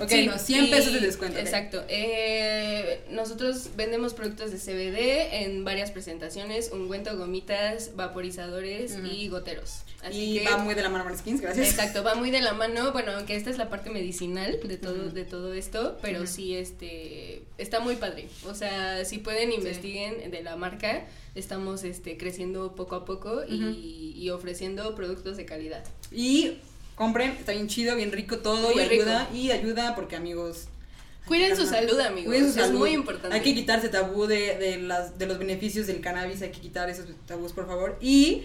[0.00, 1.38] Ok, Sí, no, 100 y- pesos de descuento.
[1.40, 1.84] Exacto.
[1.88, 9.80] Eh, nosotros vendemos productos de CBD en varias presentaciones: ungüento, gomitas, vaporizadores y goteros.
[10.04, 11.68] Así Y que va muy de la mano con skins, gracias.
[11.70, 15.10] Exacto, va muy de la mano, bueno, aunque esta es la parte medicinal de todo,
[15.10, 18.28] de todo esto, pero sí, este, está muy padre.
[18.46, 21.04] O sea, si pueden, investiguen de la marca,
[21.34, 25.84] estamos, este, creciendo poco a poco y, ofreciendo productos de calidad.
[26.12, 26.58] Y
[26.94, 29.28] compren, está bien chido, bien rico todo Muy y ayuda.
[29.34, 30.68] Y ayuda porque amigos.
[31.26, 32.78] Cuiden su salud, amigos, Cuiden su es salud.
[32.78, 33.36] muy importante.
[33.36, 36.88] Hay que quitarse tabú de, de, las, de los beneficios del cannabis, hay que quitar
[36.88, 37.98] esos tabús, por favor.
[38.00, 38.44] Y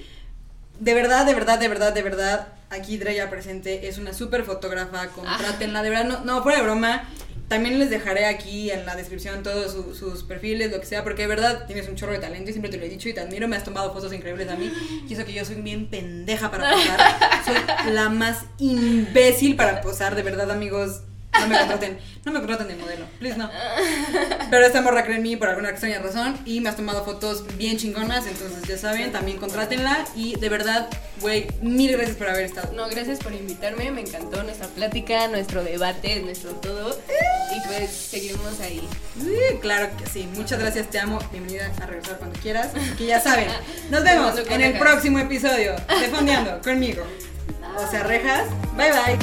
[0.80, 5.07] de verdad, de verdad, de verdad, de verdad, aquí Dreya presente es una súper fotógrafa,
[5.09, 7.09] contrátenla, de verdad, no, no, fuera de broma.
[7.53, 11.21] También les dejaré aquí en la descripción todos su- sus perfiles, lo que sea, porque
[11.23, 13.19] de verdad tienes un chorro de talento y siempre te lo he dicho y te
[13.21, 14.71] admiro, me has tomado fotos increíbles a mí.
[15.07, 20.15] Y eso que yo soy bien pendeja para posar, soy la más imbécil para posar,
[20.15, 21.01] de verdad, amigos.
[21.39, 23.49] No me contraten, no me contraten de modelo, please no.
[24.49, 27.45] Pero esta morra cree en mí por alguna extraña razón y me has tomado fotos
[27.57, 30.89] bien chingonas, entonces ya saben, también contrátenla y de verdad,
[31.21, 32.71] güey, mil gracias por haber estado.
[32.73, 36.97] No, gracias por invitarme, me encantó nuestra plática, nuestro debate, nuestro todo,
[37.55, 38.88] y pues seguimos ahí.
[39.19, 43.19] Sí, claro que sí, muchas gracias, te amo, bienvenida a regresar cuando quieras, que ya
[43.19, 43.47] saben,
[43.89, 47.03] nos vemos en el próximo episodio de Fondeando conmigo.
[47.75, 49.17] O sea, rejas, bye bye.